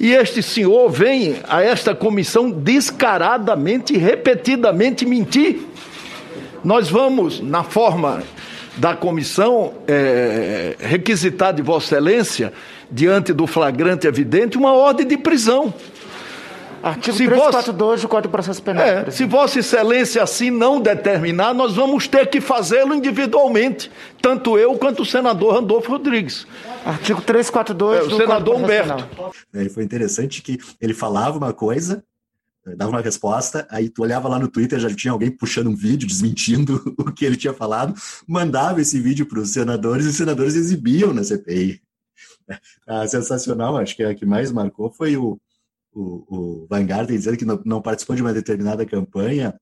E 0.00 0.12
este 0.12 0.42
senhor 0.42 0.90
vem 0.90 1.42
a 1.46 1.60
esta 1.60 1.94
comissão 1.94 2.50
descaradamente 2.50 3.92
e 3.92 3.98
repetidamente 3.98 5.04
mentir. 5.04 5.62
Nós 6.64 6.88
vamos, 6.88 7.40
na 7.40 7.62
forma 7.62 8.24
da 8.76 8.94
comissão, 8.94 9.74
é, 9.86 10.76
requisitar 10.78 11.52
de 11.52 11.62
Vossa 11.62 11.94
Excelência, 11.94 12.52
diante 12.90 13.32
do 13.32 13.46
flagrante 13.46 14.06
evidente, 14.06 14.56
uma 14.58 14.72
ordem 14.72 15.06
de 15.06 15.16
prisão. 15.16 15.72
Artigo 16.82 17.16
se 17.16 17.24
342 17.24 18.02
do 18.02 18.08
Código 18.08 18.28
de 18.28 18.32
Processo 18.32 18.62
Penal. 18.62 18.84
É, 18.84 19.10
se 19.10 19.24
Vossa 19.24 19.58
Excelência 19.58 20.22
assim 20.22 20.50
não 20.50 20.78
determinar, 20.78 21.54
nós 21.54 21.74
vamos 21.74 22.06
ter 22.06 22.26
que 22.26 22.42
fazê-lo 22.42 22.94
individualmente, 22.94 23.90
tanto 24.20 24.58
eu 24.58 24.74
quanto 24.74 25.00
o 25.00 25.06
senador 25.06 25.54
Randolfo 25.54 25.90
Rodrigues. 25.90 26.46
Artigo 26.84 27.22
342 27.22 27.98
é, 27.98 28.02
o 28.02 28.16
senador 28.18 28.56
Humberto. 28.56 29.08
É, 29.54 29.66
foi 29.70 29.82
interessante 29.82 30.42
que 30.42 30.58
ele 30.78 30.92
falava 30.92 31.38
uma 31.38 31.54
coisa, 31.54 32.04
dava 32.76 32.90
uma 32.90 33.00
resposta, 33.00 33.66
aí 33.70 33.88
tu 33.88 34.02
olhava 34.02 34.28
lá 34.28 34.38
no 34.38 34.48
Twitter, 34.48 34.78
já 34.78 34.92
tinha 34.94 35.12
alguém 35.12 35.30
puxando 35.30 35.68
um 35.68 35.76
vídeo, 35.76 36.08
desmentindo 36.08 36.82
o 36.98 37.12
que 37.12 37.24
ele 37.24 37.36
tinha 37.36 37.52
falado, 37.52 37.94
mandava 38.26 38.80
esse 38.80 38.98
vídeo 39.00 39.26
para 39.26 39.40
os 39.40 39.50
senadores 39.50 40.06
e 40.06 40.08
os 40.08 40.16
senadores 40.16 40.54
exibiam 40.54 41.12
na 41.12 41.24
CPI. 41.24 41.82
Ah, 42.86 43.08
sensacional, 43.08 43.78
acho 43.78 43.96
que 43.96 44.02
a 44.02 44.14
que 44.14 44.26
mais 44.26 44.52
marcou 44.52 44.92
foi 44.92 45.16
o, 45.16 45.40
o, 45.94 46.62
o 46.62 46.66
Vanguard 46.68 47.08
dizendo 47.08 47.38
que 47.38 47.44
não, 47.46 47.58
não 47.64 47.80
participou 47.80 48.14
de 48.14 48.20
uma 48.20 48.34
determinada 48.34 48.84
campanha 48.84 49.58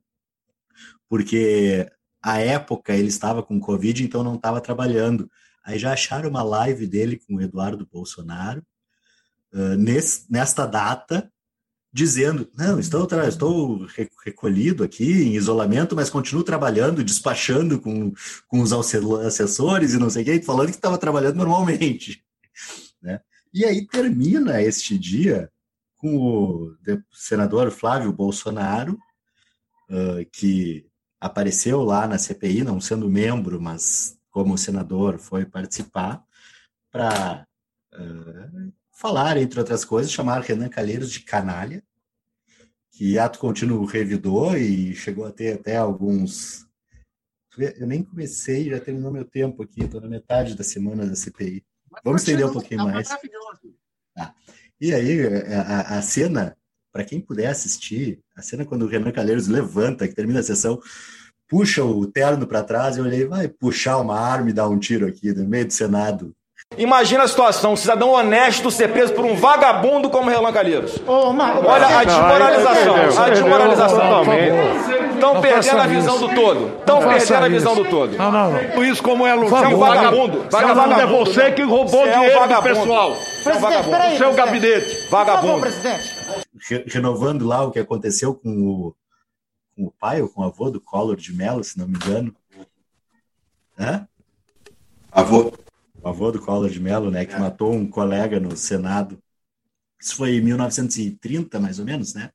porque 1.08 1.88
a 2.22 2.38
época 2.38 2.94
ele 2.94 3.08
estava 3.08 3.42
com 3.42 3.60
Covid, 3.60 4.02
então 4.02 4.22
não 4.22 4.36
estava 4.36 4.60
trabalhando. 4.60 5.30
Aí 5.64 5.78
já 5.78 5.92
acharam 5.92 6.30
uma 6.30 6.42
live 6.42 6.86
dele 6.86 7.18
com 7.18 7.36
o 7.36 7.40
Eduardo 7.40 7.86
Bolsonaro 7.90 8.64
uh, 9.52 9.76
nesse, 9.76 10.30
nesta 10.30 10.66
data, 10.66 11.31
dizendo: 11.92 12.50
Não, 12.56 12.78
estou, 12.78 13.06
estou 13.28 13.86
recolhido 14.24 14.82
aqui 14.82 15.24
em 15.24 15.34
isolamento, 15.34 15.94
mas 15.94 16.08
continuo 16.08 16.42
trabalhando, 16.42 17.04
despachando 17.04 17.80
com, 17.80 18.12
com 18.48 18.60
os 18.60 18.72
assessores 18.72 19.92
e 19.92 19.98
não 19.98 20.08
sei 20.08 20.22
o 20.22 20.24
quê, 20.24 20.42
falando 20.42 20.70
que 20.70 20.76
estava 20.76 20.98
trabalhando 20.98 21.36
normalmente. 21.36 22.24
Né? 23.02 23.20
E 23.52 23.64
aí 23.64 23.84
termina 23.84 24.62
este 24.62 24.96
dia 24.96 25.50
com 25.96 26.16
o 26.16 26.76
senador 27.12 27.72
Flávio 27.72 28.12
Bolsonaro, 28.12 28.96
que 30.32 30.86
apareceu 31.20 31.82
lá 31.82 32.06
na 32.06 32.18
CPI, 32.18 32.62
não 32.62 32.80
sendo 32.80 33.10
membro, 33.10 33.60
mas 33.60 34.16
como 34.30 34.56
senador 34.56 35.18
foi 35.18 35.44
participar, 35.44 36.24
para 36.92 37.44
falar, 38.92 39.36
entre 39.36 39.58
outras 39.58 39.84
coisas, 39.84 40.12
chamar 40.12 40.42
Renan 40.42 40.68
Calheiros 40.68 41.10
de 41.10 41.20
canalha, 41.20 41.82
que 42.92 43.18
ato 43.18 43.38
contínuo 43.38 43.84
revidou 43.84 44.56
e 44.56 44.94
chegou 44.94 45.24
a 45.24 45.32
ter 45.32 45.54
até 45.54 45.76
alguns. 45.76 46.66
Eu 47.58 47.86
nem 47.86 48.02
comecei, 48.02 48.70
já 48.70 48.78
terminou 48.78 49.10
meu 49.10 49.24
tempo 49.24 49.62
aqui, 49.62 49.82
estou 49.82 50.00
na 50.00 50.08
metade 50.08 50.54
da 50.54 50.62
semana 50.62 51.06
da 51.06 51.16
CPI. 51.16 51.64
Vamos 52.04 52.22
estender 52.22 52.46
um 52.46 52.52
pouquinho 52.52 52.84
mais. 52.84 53.08
Ah, 54.16 54.34
e 54.80 54.94
aí, 54.94 55.20
a, 55.52 55.98
a 55.98 56.02
cena, 56.02 56.56
para 56.90 57.04
quem 57.04 57.20
puder 57.20 57.48
assistir, 57.48 58.20
a 58.36 58.42
cena 58.42 58.64
quando 58.64 58.82
o 58.82 58.88
Renan 58.88 59.12
Calheiros 59.12 59.48
levanta, 59.48 60.08
que 60.08 60.14
termina 60.14 60.40
a 60.40 60.42
sessão, 60.42 60.80
puxa 61.48 61.84
o 61.84 62.06
terno 62.06 62.46
para 62.46 62.62
trás, 62.62 62.96
eu 62.96 63.04
olhei, 63.04 63.26
vai 63.26 63.48
puxar 63.48 63.98
uma 63.98 64.18
arma 64.18 64.50
e 64.50 64.54
dar 64.54 64.68
um 64.68 64.78
tiro 64.78 65.06
aqui 65.06 65.32
no 65.32 65.46
meio 65.46 65.66
do 65.66 65.72
Senado. 65.72 66.34
Imagina 66.78 67.24
a 67.24 67.28
situação, 67.28 67.74
um 67.74 67.76
cidadão 67.76 68.10
honesto 68.10 68.70
ser 68.70 68.88
preso 68.88 69.12
por 69.12 69.24
um 69.24 69.34
vagabundo 69.34 70.08
como 70.08 70.30
Relan 70.30 70.52
Calheiros. 70.52 71.00
Olha 71.06 71.98
a 71.98 72.04
desmoralização, 72.04 73.22
a 73.22 73.28
desmoralização. 73.28 74.22
Estão 75.14 75.40
perdendo 75.40 75.78
a 75.78 75.86
visão 75.86 76.18
do 76.18 76.34
todo. 76.34 76.68
Estão 76.78 76.98
perdendo 77.00 77.44
a 77.44 77.48
visão 77.48 77.74
do 77.74 77.84
todo. 77.84 78.16
Não, 78.16 78.32
não, 78.32 78.50
não. 78.50 78.84
Isso 78.84 79.02
como 79.02 79.26
é 79.26 79.36
Você 79.36 79.64
é 79.64 79.68
um 79.68 79.78
vagabundo. 79.78 80.46
Vagabundo 80.50 81.00
é 81.00 81.06
você 81.06 81.52
que 81.52 81.62
roubou 81.62 82.06
é 82.06 82.12
dinheiro 82.12 82.48
do 82.48 82.62
pessoal. 82.62 83.16
É 83.44 83.52
um 83.52 83.60
vagabundo. 83.60 84.16
Seu 84.18 84.34
gabinete. 84.34 85.08
Vagabundo. 85.10 85.66
Renovando 86.86 87.46
lá 87.46 87.64
o 87.64 87.70
que 87.70 87.78
aconteceu 87.78 88.34
com 88.34 88.50
o, 88.50 88.94
com 89.76 89.84
o 89.86 89.92
pai 89.92 90.22
ou 90.22 90.28
com 90.28 90.42
o 90.42 90.44
avô 90.44 90.70
do 90.70 90.80
Collor 90.80 91.16
de 91.16 91.32
Mello, 91.32 91.62
se 91.62 91.78
não 91.78 91.86
me 91.86 91.94
engano. 91.96 92.34
Hã? 93.78 94.06
Avô 95.10 95.52
o 96.02 96.08
avô 96.08 96.32
do 96.32 96.40
Collor 96.40 96.68
de 96.68 96.80
Mello, 96.80 97.10
né, 97.10 97.24
que 97.24 97.34
é. 97.34 97.38
matou 97.38 97.72
um 97.72 97.86
colega 97.86 98.40
no 98.40 98.56
Senado. 98.56 99.22
Isso 100.00 100.16
foi 100.16 100.36
em 100.36 100.40
1930, 100.40 101.60
mais 101.60 101.78
ou 101.78 101.84
menos, 101.84 102.12
né? 102.12 102.30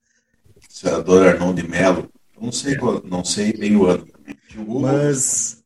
Senador 0.69 1.27
Arnold 1.27 1.61
de 1.61 1.67
Mello. 1.67 2.09
Não 2.39 2.51
sei, 2.51 2.75
é. 2.75 2.79
não 3.03 3.25
sei 3.25 3.51
bem 3.51 3.75
o 3.75 3.85
ano. 3.85 4.07
Mas, 4.81 5.63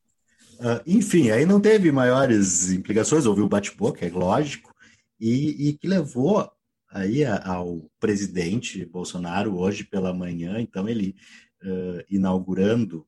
uh, 0.59 0.81
enfim, 0.87 1.29
aí 1.29 1.45
não 1.45 1.59
teve 1.59 1.91
maiores 1.91 2.71
implicações, 2.71 3.25
houve 3.25 3.41
o 3.41 3.47
bate-boca, 3.47 4.05
é 4.05 4.09
lógico, 4.09 4.73
e, 5.19 5.69
e, 5.69 5.73
que 5.73 5.87
levou 5.87 6.51
aí 6.89 7.23
ao 7.23 7.89
presidente 7.99 8.83
Bolsonaro 8.85 9.57
hoje 9.57 9.83
pela 9.83 10.13
manhã, 10.13 10.59
então 10.59 10.89
ele 10.89 11.15
uh, 11.63 12.03
inaugurando, 12.09 13.05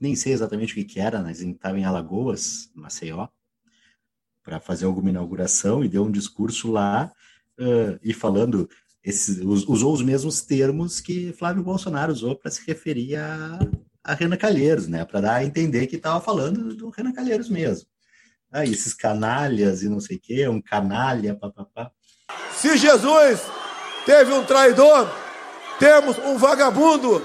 nem 0.00 0.16
sei 0.16 0.32
exatamente 0.32 0.72
o 0.72 0.74
que, 0.76 0.84
que 0.84 1.00
era, 1.00 1.22
mas 1.22 1.40
estava 1.40 1.78
em 1.78 1.84
Alagoas, 1.84 2.70
Maceió, 2.74 3.28
para 4.42 4.60
fazer 4.60 4.84
alguma 4.84 5.10
inauguração 5.10 5.84
e 5.84 5.88
deu 5.88 6.04
um 6.04 6.10
discurso 6.10 6.70
lá 6.70 7.10
uh, 7.58 7.98
e 8.02 8.12
falando, 8.12 8.68
esse, 9.04 9.40
usou 9.42 9.92
os 9.92 10.02
mesmos 10.02 10.42
termos 10.42 11.00
que 11.00 11.32
Flávio 11.32 11.62
Bolsonaro 11.62 12.12
usou 12.12 12.36
para 12.36 12.50
se 12.50 12.62
referir 12.66 13.16
a, 13.16 13.58
a 14.04 14.14
Renan 14.14 14.36
Calheiros, 14.36 14.88
né? 14.88 15.04
Para 15.04 15.20
dar 15.20 15.34
a 15.34 15.44
entender 15.44 15.86
que 15.86 15.96
estava 15.96 16.20
falando 16.20 16.74
do 16.74 16.90
Renan 16.90 17.12
Calheiros 17.12 17.48
mesmo. 17.48 17.86
Ah, 18.50 18.64
esses 18.64 18.92
canalhas 18.92 19.82
e 19.82 19.88
não 19.88 19.98
sei 19.98 20.16
o 20.16 20.20
quê, 20.20 20.46
um 20.46 20.60
canalha, 20.60 21.34
papapá. 21.34 21.90
Se 22.54 22.76
Jesus 22.76 23.40
teve 24.04 24.32
um 24.32 24.44
traidor, 24.44 25.10
temos 25.78 26.18
um 26.18 26.36
vagabundo 26.36 27.22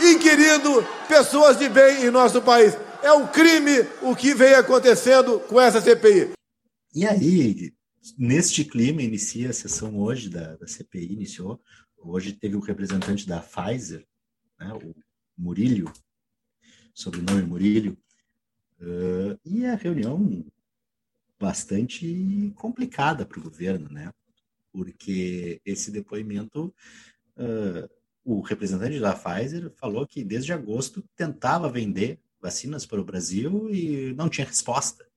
inquirindo 0.00 0.86
pessoas 1.08 1.58
de 1.58 1.68
bem 1.68 2.04
em 2.04 2.10
nosso 2.10 2.42
país. 2.42 2.76
É 3.02 3.12
um 3.12 3.26
crime 3.26 3.86
o 4.02 4.14
que 4.14 4.34
vem 4.34 4.54
acontecendo 4.54 5.40
com 5.40 5.60
essa 5.60 5.80
CPI. 5.80 6.37
E 6.98 7.06
aí, 7.06 7.72
neste 8.18 8.64
clima, 8.64 9.00
inicia 9.00 9.50
a 9.50 9.52
sessão 9.52 9.96
hoje 10.00 10.28
da, 10.28 10.56
da 10.56 10.66
CPI, 10.66 11.12
iniciou. 11.12 11.62
Hoje 11.96 12.32
teve 12.32 12.56
o 12.56 12.58
um 12.58 12.60
representante 12.60 13.24
da 13.24 13.38
Pfizer, 13.38 14.04
né, 14.58 14.72
o 14.72 14.92
Murilho, 15.40 15.92
sobrenome 16.92 17.42
Murilho, 17.42 17.96
uh, 18.80 19.38
e 19.44 19.64
a 19.64 19.76
reunião 19.76 20.44
bastante 21.38 22.52
complicada 22.56 23.24
para 23.24 23.38
o 23.38 23.44
governo, 23.44 23.88
né? 23.88 24.12
Porque 24.72 25.60
esse 25.64 25.92
depoimento, 25.92 26.74
uh, 27.36 27.88
o 28.24 28.40
representante 28.40 28.98
da 28.98 29.14
Pfizer 29.14 29.70
falou 29.76 30.04
que 30.04 30.24
desde 30.24 30.52
agosto 30.52 31.08
tentava 31.14 31.70
vender 31.70 32.18
vacinas 32.40 32.84
para 32.84 33.00
o 33.00 33.04
Brasil 33.04 33.72
e 33.72 34.12
não 34.14 34.28
tinha 34.28 34.48
resposta. 34.48 35.07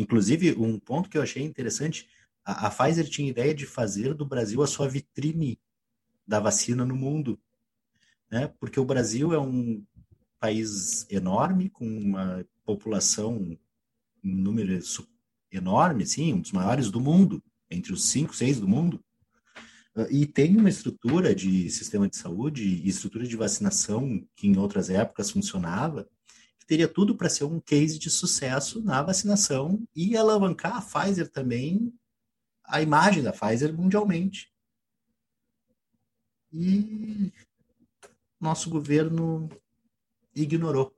Inclusive, 0.00 0.52
um 0.52 0.78
ponto 0.78 1.10
que 1.10 1.18
eu 1.18 1.22
achei 1.22 1.42
interessante, 1.42 2.08
a, 2.42 2.68
a 2.68 2.70
Pfizer 2.70 3.06
tinha 3.06 3.28
ideia 3.28 3.54
de 3.54 3.66
fazer 3.66 4.14
do 4.14 4.24
Brasil 4.24 4.62
a 4.62 4.66
sua 4.66 4.88
vitrine 4.88 5.60
da 6.26 6.40
vacina 6.40 6.86
no 6.86 6.96
mundo, 6.96 7.38
né? 8.30 8.48
Porque 8.58 8.80
o 8.80 8.84
Brasil 8.84 9.34
é 9.34 9.38
um 9.38 9.84
país 10.38 11.06
enorme, 11.10 11.68
com 11.68 11.86
uma 11.86 12.46
população, 12.64 13.58
um 14.24 14.34
número 14.34 14.80
enorme, 15.52 16.06
sim, 16.06 16.32
um 16.32 16.40
dos 16.40 16.52
maiores 16.52 16.90
do 16.90 16.98
mundo, 16.98 17.42
entre 17.70 17.92
os 17.92 18.08
cinco, 18.08 18.34
seis 18.34 18.58
do 18.58 18.66
mundo, 18.66 19.04
ah, 19.94 20.06
e 20.10 20.24
tem 20.24 20.56
uma 20.56 20.70
estrutura 20.70 21.34
de 21.34 21.68
sistema 21.68 22.08
de 22.08 22.16
saúde 22.16 22.62
e 22.62 22.88
estrutura 22.88 23.26
de 23.26 23.36
vacinação 23.36 24.26
que 24.34 24.46
em 24.46 24.56
outras 24.56 24.88
épocas 24.88 25.30
funcionava, 25.30 26.08
teria 26.70 26.86
tudo 26.86 27.16
para 27.16 27.28
ser 27.28 27.42
um 27.42 27.58
case 27.58 27.98
de 27.98 28.08
sucesso 28.08 28.80
na 28.80 29.02
vacinação 29.02 29.84
e 29.92 30.16
alavancar 30.16 30.76
a 30.76 30.80
Pfizer 30.80 31.28
também, 31.28 31.92
a 32.62 32.80
imagem 32.80 33.24
da 33.24 33.32
Pfizer 33.32 33.76
mundialmente. 33.76 34.54
E 36.52 37.32
nosso 38.38 38.70
governo 38.70 39.48
ignorou, 40.32 40.96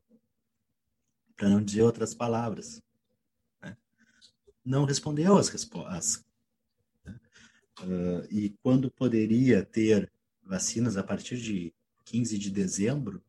para 1.34 1.48
não 1.48 1.64
dizer 1.64 1.80
outras 1.80 2.14
palavras. 2.14 2.82
Né? 3.62 3.74
Não 4.62 4.84
respondeu 4.84 5.38
às 5.38 5.48
respostas. 5.48 6.22
Né? 7.02 7.18
Uh, 7.80 8.26
e 8.30 8.50
quando 8.62 8.90
poderia 8.90 9.64
ter 9.64 10.12
vacinas 10.42 10.98
a 10.98 11.02
partir 11.02 11.38
de 11.38 11.74
15 12.04 12.36
de 12.36 12.50
dezembro 12.50 13.24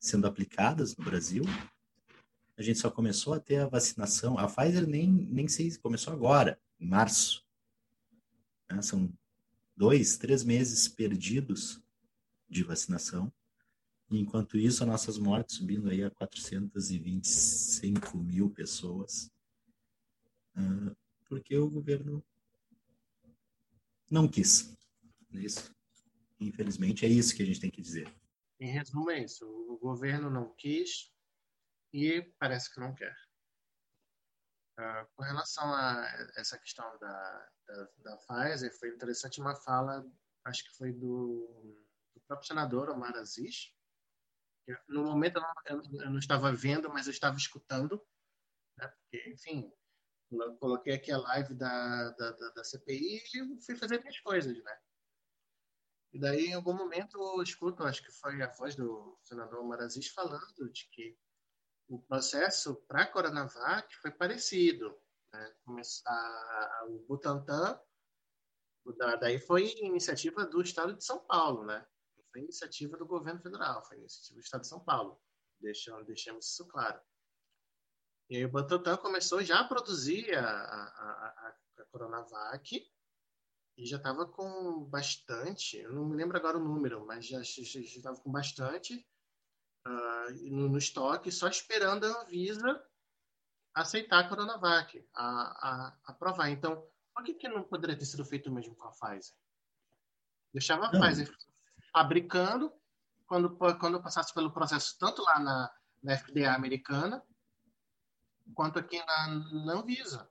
sendo 0.00 0.26
aplicadas 0.26 0.96
no 0.96 1.04
Brasil, 1.04 1.44
a 2.56 2.62
gente 2.62 2.78
só 2.78 2.90
começou 2.90 3.34
a 3.34 3.40
ter 3.40 3.58
a 3.58 3.68
vacinação. 3.68 4.38
A 4.38 4.46
Pfizer 4.46 4.86
nem, 4.86 5.10
nem 5.10 5.46
se 5.46 5.78
começou 5.78 6.12
agora, 6.12 6.58
em 6.80 6.86
março. 6.86 7.44
Né? 8.70 8.80
São 8.80 9.12
dois, 9.76 10.16
três 10.16 10.42
meses 10.42 10.88
perdidos 10.88 11.82
de 12.48 12.62
vacinação. 12.62 13.32
Enquanto 14.10 14.56
isso, 14.56 14.82
as 14.82 14.88
nossas 14.88 15.18
mortes 15.18 15.56
subindo 15.56 15.90
aí 15.90 16.02
a 16.02 16.10
425 16.10 18.16
mil 18.18 18.48
pessoas. 18.50 19.30
Uh, 20.56 20.96
porque 21.28 21.56
o 21.56 21.68
governo 21.68 22.24
não 24.10 24.28
quis. 24.28 24.74
É 25.34 25.40
isso. 25.40 25.74
Infelizmente, 26.40 27.04
é 27.04 27.08
isso 27.08 27.34
que 27.34 27.42
a 27.42 27.46
gente 27.46 27.60
tem 27.60 27.70
que 27.70 27.82
dizer. 27.82 28.08
Em 28.60 28.70
resumo, 28.70 29.10
é 29.10 29.24
isso. 29.24 29.44
O 29.44 29.76
governo 29.76 30.30
não 30.30 30.54
quis, 30.54 31.10
e 31.92 32.22
parece 32.38 32.72
que 32.72 32.80
não 32.80 32.94
quer. 32.94 33.16
Uh, 34.78 35.06
com 35.14 35.22
relação 35.22 35.72
a 35.72 36.06
essa 36.36 36.58
questão 36.58 36.98
da, 36.98 37.48
da, 37.66 37.88
da, 37.98 38.16
Pfizer, 38.18 38.78
foi 38.78 38.90
interessante 38.90 39.40
uma 39.40 39.56
fala, 39.56 40.06
acho 40.44 40.64
que 40.64 40.76
foi 40.76 40.92
do, 40.92 41.82
do 42.14 42.20
próprio 42.26 42.46
senador 42.46 42.90
Omar 42.90 43.16
Aziz. 43.16 43.72
No 44.88 45.04
momento 45.04 45.38
eu 45.66 45.76
não, 45.76 46.00
eu 46.02 46.10
não, 46.10 46.18
estava 46.18 46.52
vendo, 46.52 46.90
mas 46.90 47.06
eu 47.06 47.12
estava 47.12 47.36
escutando, 47.36 48.04
né? 48.76 48.88
porque, 48.88 49.30
enfim, 49.30 49.72
coloquei 50.58 50.94
aqui 50.94 51.10
a 51.10 51.18
live 51.18 51.54
da, 51.54 52.10
da, 52.10 52.30
da 52.32 52.64
CPI 52.64 53.22
e 53.32 53.62
fui 53.62 53.76
fazer 53.76 54.00
minhas 54.00 54.20
coisas, 54.20 54.62
né? 54.62 54.78
E 56.12 56.18
daí, 56.18 56.46
em 56.46 56.54
algum 56.54 56.72
momento, 56.72 57.18
eu 57.18 57.42
escuto, 57.42 57.84
acho 57.84 58.02
que 58.02 58.10
foi 58.10 58.42
a 58.42 58.52
voz 58.52 58.74
do 58.74 59.18
senador 59.22 59.60
Omar 59.60 59.80
Aziz 59.80 60.08
falando 60.08 60.70
de 60.72 60.88
que 60.90 61.16
o 61.88 62.00
processo 62.00 62.76
para 62.88 63.02
a 63.02 63.06
Coronavac 63.06 63.94
foi 63.96 64.10
parecido. 64.10 64.96
Né? 65.32 65.54
A, 66.06 66.12
a, 66.12 66.86
o 66.88 66.98
Butantan, 67.06 67.80
daí 69.20 69.38
foi 69.38 69.74
iniciativa 69.78 70.46
do 70.46 70.60
Estado 70.60 70.94
de 70.94 71.04
São 71.04 71.18
Paulo, 71.26 71.64
né? 71.64 71.86
Foi 72.32 72.40
iniciativa 72.40 72.96
do 72.96 73.06
governo 73.06 73.40
federal, 73.40 73.84
foi 73.86 73.98
iniciativa 73.98 74.34
do 74.34 74.44
Estado 74.44 74.60
de 74.62 74.68
São 74.68 74.80
Paulo. 74.80 75.20
Deixamos, 75.60 76.06
deixamos 76.06 76.46
isso 76.46 76.66
claro. 76.68 77.00
E 78.28 78.36
aí 78.36 78.44
o 78.44 78.50
Butantan 78.50 78.96
começou 78.96 79.42
já 79.42 79.60
a 79.60 79.68
produzir 79.68 80.34
a, 80.36 80.44
a, 80.44 81.56
a 81.78 81.84
Coronavac 81.90 82.92
e 83.78 83.86
já 83.86 83.98
estava 83.98 84.26
com 84.26 84.84
bastante, 84.84 85.76
eu 85.78 85.92
não 85.92 86.06
me 86.06 86.16
lembro 86.16 86.36
agora 86.36 86.56
o 86.56 86.64
número, 86.64 87.04
mas 87.06 87.26
já 87.26 87.40
estava 87.40 88.18
com 88.20 88.32
bastante 88.32 89.06
uh, 89.86 90.50
no, 90.50 90.68
no, 90.68 90.78
estoque, 90.78 91.30
só 91.30 91.48
esperando 91.48 92.04
a 92.04 92.22
Anvisa 92.22 92.82
aceitar 93.74 94.20
a 94.20 94.28
Coronavac, 94.28 95.06
a, 95.14 95.24
a, 95.24 95.96
aprovar. 96.06 96.50
Então, 96.50 96.84
por 97.14 97.22
que, 97.24 97.34
que 97.34 97.48
não 97.48 97.62
poderia 97.62 97.96
ter 97.96 98.06
sido 98.06 98.24
feito 98.24 98.50
mesmo 98.50 98.74
com 98.74 98.88
a 98.88 98.90
Pfizer? 98.90 99.34
Deixava 100.52 100.86
a 100.86 100.92
não. 100.92 101.00
Pfizer 101.00 101.32
fabricando, 101.92 102.72
quando, 103.26 103.56
quando 103.56 104.02
passasse 104.02 104.32
pelo 104.34 104.52
processo, 104.52 104.96
tanto 104.98 105.22
lá 105.22 105.38
na, 105.38 105.72
na 106.02 106.16
FDA 106.16 106.52
americana, 106.52 107.22
quanto 108.54 108.78
aqui 108.78 108.98
na, 108.98 109.28
na 109.64 109.72
Anvisa. 109.74 110.28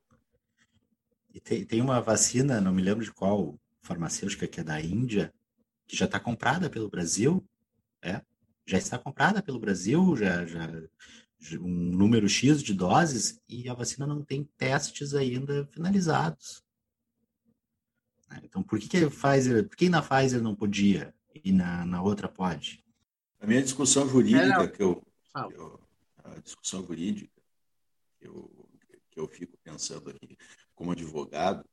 E 1.34 1.40
tem, 1.40 1.66
tem 1.66 1.82
uma 1.82 2.02
vacina, 2.02 2.62
não 2.62 2.72
me 2.72 2.82
lembro 2.82 3.04
de 3.04 3.12
qual 3.12 3.60
farmacêutica, 3.82 4.48
que 4.48 4.62
é 4.62 4.64
da 4.64 4.80
Índia, 4.80 5.34
que 5.88 5.96
já 5.96 6.06
está 6.06 6.20
comprada 6.20 6.70
pelo 6.70 6.90
Brasil, 6.90 7.48
é, 8.02 8.24
já 8.66 8.78
está 8.78 8.98
comprada 8.98 9.42
pelo 9.44 9.60
Brasil, 9.60 10.16
já, 10.16 10.46
já 10.46 10.68
um 11.60 11.70
número 11.70 12.28
X 12.28 12.64
de 12.64 12.74
doses, 12.74 13.40
e 13.48 13.70
a 13.70 13.74
vacina 13.74 14.08
não 14.08 14.24
tem 14.24 14.44
testes 14.58 15.14
ainda 15.14 15.68
finalizados. 15.72 16.64
Né? 18.30 18.42
Então, 18.44 18.64
por 18.64 18.80
que, 18.80 18.88
que 18.88 18.98
a 18.98 19.10
Pfizer, 19.10 19.68
por 19.68 19.76
que 19.76 19.90
na 19.90 20.02
Pfizer 20.02 20.42
não 20.42 20.56
podia 20.56 21.14
e 21.44 21.52
na, 21.52 21.86
na 21.86 22.02
outra 22.02 22.28
pode? 22.28 22.84
A 23.40 23.46
minha 23.46 23.62
discussão 23.62 24.08
jurídica, 24.10 24.64
é, 24.64 24.68
que, 24.68 24.82
eu, 24.82 25.04
que 25.50 25.54
eu, 25.54 25.80
a 26.24 26.40
discussão 26.40 26.84
jurídica 26.86 27.30
que 28.20 28.28
eu, 28.28 28.70
que 29.12 29.20
eu 29.20 29.28
fico 29.28 29.58
pensando 29.64 30.10
aqui, 30.10 30.38
como 30.74 30.92
advogado, 30.92 31.64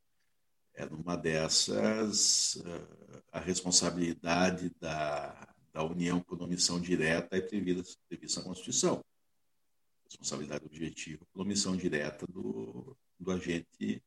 é 0.74 0.86
numa 0.86 1.16
dessas 1.16 2.56
uh, 2.56 3.22
a 3.30 3.40
responsabilidade 3.40 4.74
da, 4.80 5.48
da 5.72 5.82
União 5.82 6.20
por 6.20 6.40
omissão 6.42 6.80
direta 6.80 7.36
é 7.36 7.40
prevista, 7.40 7.98
prevista 8.08 8.40
na 8.40 8.46
Constituição. 8.46 9.04
Responsabilidade 10.04 10.66
objetiva 10.66 11.24
por 11.32 11.42
omissão 11.42 11.76
direta 11.76 12.26
do, 12.26 12.96
do, 13.18 13.30
agente, 13.30 14.02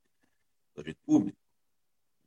do 0.74 0.82
agente 0.82 1.00
público. 1.06 1.38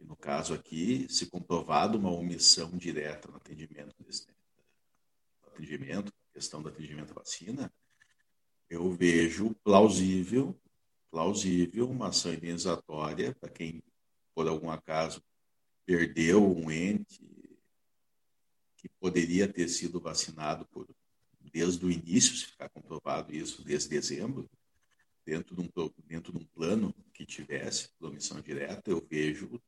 E 0.00 0.04
no 0.04 0.16
caso 0.16 0.54
aqui, 0.54 1.06
se 1.08 1.26
comprovado 1.26 1.98
uma 1.98 2.10
omissão 2.10 2.76
direta 2.76 3.28
no 3.28 3.36
atendimento, 3.36 3.94
desse, 4.02 4.26
no 5.42 5.48
atendimento, 5.48 6.12
questão 6.32 6.62
do 6.62 6.68
atendimento 6.68 7.12
à 7.12 7.14
vacina, 7.14 7.72
eu 8.68 8.92
vejo 8.92 9.54
plausível 9.64 10.58
plausível 11.10 11.88
uma 11.88 12.08
ação 12.08 12.32
indenizatória 12.32 13.34
para 13.40 13.48
quem, 13.48 13.82
por 14.34 14.46
algum 14.46 14.70
acaso, 14.70 15.22
perdeu 15.84 16.44
um 16.44 16.70
ente 16.70 17.24
que 18.88 18.96
poderia 18.98 19.46
ter 19.46 19.68
sido 19.68 20.00
vacinado 20.00 20.66
por, 20.66 20.88
desde 21.52 21.84
o 21.84 21.90
início, 21.90 22.36
se 22.36 22.46
ficar 22.46 22.68
comprovado 22.68 23.34
isso, 23.34 23.62
desde 23.62 23.88
dezembro, 23.88 24.48
dentro 25.24 25.54
de 25.54 25.60
um, 25.60 25.90
dentro 26.06 26.32
de 26.32 26.38
um 26.38 26.46
plano 26.46 26.94
que 27.12 27.26
tivesse 27.26 27.90
omissão 28.00 28.40
direta, 28.40 28.90
eu 28.90 29.06
vejo 29.08 29.60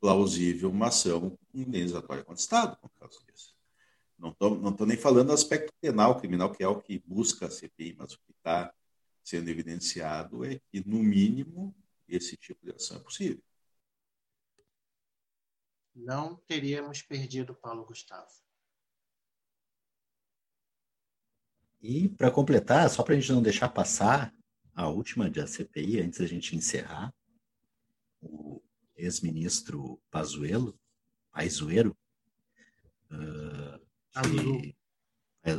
plausível 0.00 0.70
uma 0.70 0.88
ação 0.88 1.38
indenizatória 1.54 2.24
contra 2.24 2.40
o 2.40 2.42
Estado, 2.42 2.76
por 2.78 2.90
causa 2.98 3.20
disso. 3.24 3.54
Não 4.18 4.30
estou 4.30 4.86
nem 4.86 4.96
falando 4.96 5.28
do 5.28 5.32
aspecto 5.32 5.72
penal, 5.80 6.18
criminal, 6.18 6.52
que 6.52 6.62
é 6.62 6.68
o 6.68 6.80
que 6.80 6.98
busca 6.98 7.46
a 7.46 7.50
CPI, 7.50 7.94
mas 7.98 8.12
o 8.14 8.18
que 8.20 8.32
está 8.32 8.72
sendo 9.22 9.48
evidenciado 9.48 10.44
é 10.44 10.60
que, 10.70 10.82
no 10.86 11.02
mínimo, 11.02 11.74
esse 12.08 12.36
tipo 12.36 12.64
de 12.64 12.72
ação 12.72 12.96
é 12.96 13.00
possível. 13.00 13.42
Não 15.94 16.36
teríamos 16.36 17.02
perdido 17.02 17.54
Paulo 17.54 17.84
Gustavo. 17.84 18.41
E, 21.82 22.08
para 22.08 22.30
completar, 22.30 22.88
só 22.88 23.02
para 23.02 23.14
a 23.14 23.18
gente 23.18 23.32
não 23.32 23.42
deixar 23.42 23.68
passar 23.68 24.32
a 24.74 24.88
última 24.88 25.28
da 25.28 25.46
CPI, 25.46 26.00
antes 26.00 26.20
da 26.20 26.26
gente 26.26 26.54
encerrar, 26.54 27.12
o 28.20 28.62
ex-ministro 28.96 30.00
Pazuello, 30.08 30.78
Pazuello, 31.32 31.96
uh, 33.10 33.80
que 34.22 34.76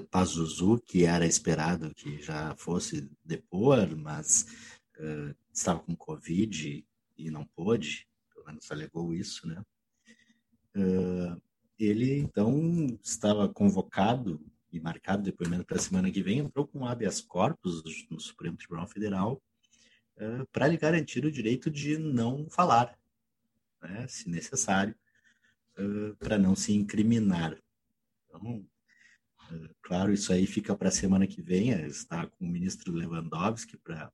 Pazuzu, 0.10 0.80
que 0.80 1.04
era 1.04 1.26
esperado 1.26 1.94
que 1.94 2.22
já 2.22 2.56
fosse 2.56 3.12
depor, 3.24 3.94
mas 3.98 4.46
uh, 4.98 5.36
estava 5.52 5.82
com 5.82 5.94
Covid 5.94 6.86
e 7.18 7.30
não 7.30 7.46
pôde, 7.46 8.08
pelo 8.34 8.46
menos 8.46 8.72
alegou 8.72 9.14
isso, 9.14 9.46
né? 9.46 9.62
Uh, 10.74 11.42
ele, 11.78 12.18
então, 12.18 12.98
estava 13.04 13.50
convocado 13.50 14.40
e 14.74 14.80
marcado 14.80 15.24
depoimento 15.24 15.66
para 15.66 15.78
a 15.78 15.82
semana 15.82 16.12
que 16.12 16.24
vem, 16.24 16.40
entrou 16.40 16.68
com 16.68 16.86
habeas 16.86 17.22
corpus 17.22 17.84
no 18.10 18.20
Supremo 18.20 18.58
Tribunal 18.58 18.88
Federal 18.88 19.42
uh, 20.18 20.46
para 20.52 20.68
lhe 20.68 20.78
garantir 20.78 21.26
o 21.26 21.32
direito 21.32 21.70
de 21.70 21.98
não 21.98 22.50
falar, 22.50 22.98
né, 23.82 24.08
se 24.08 24.30
necessário, 24.30 24.96
para 26.20 26.38
não 26.38 26.56
se 26.56 26.72
incriminar. 26.72 27.58
Então, 28.28 28.64
Claro, 29.82 30.14
isso 30.14 30.32
aí 30.32 30.48
fica 30.48 30.76
para 30.76 30.90
a 30.90 30.92
semana 30.92 31.28
que 31.28 31.42
vem, 31.42 31.72
está 31.86 32.26
com 32.26 32.46
o 32.46 32.50
ministro 32.50 32.94
Lewandowski 32.94 33.78
para 33.78 34.12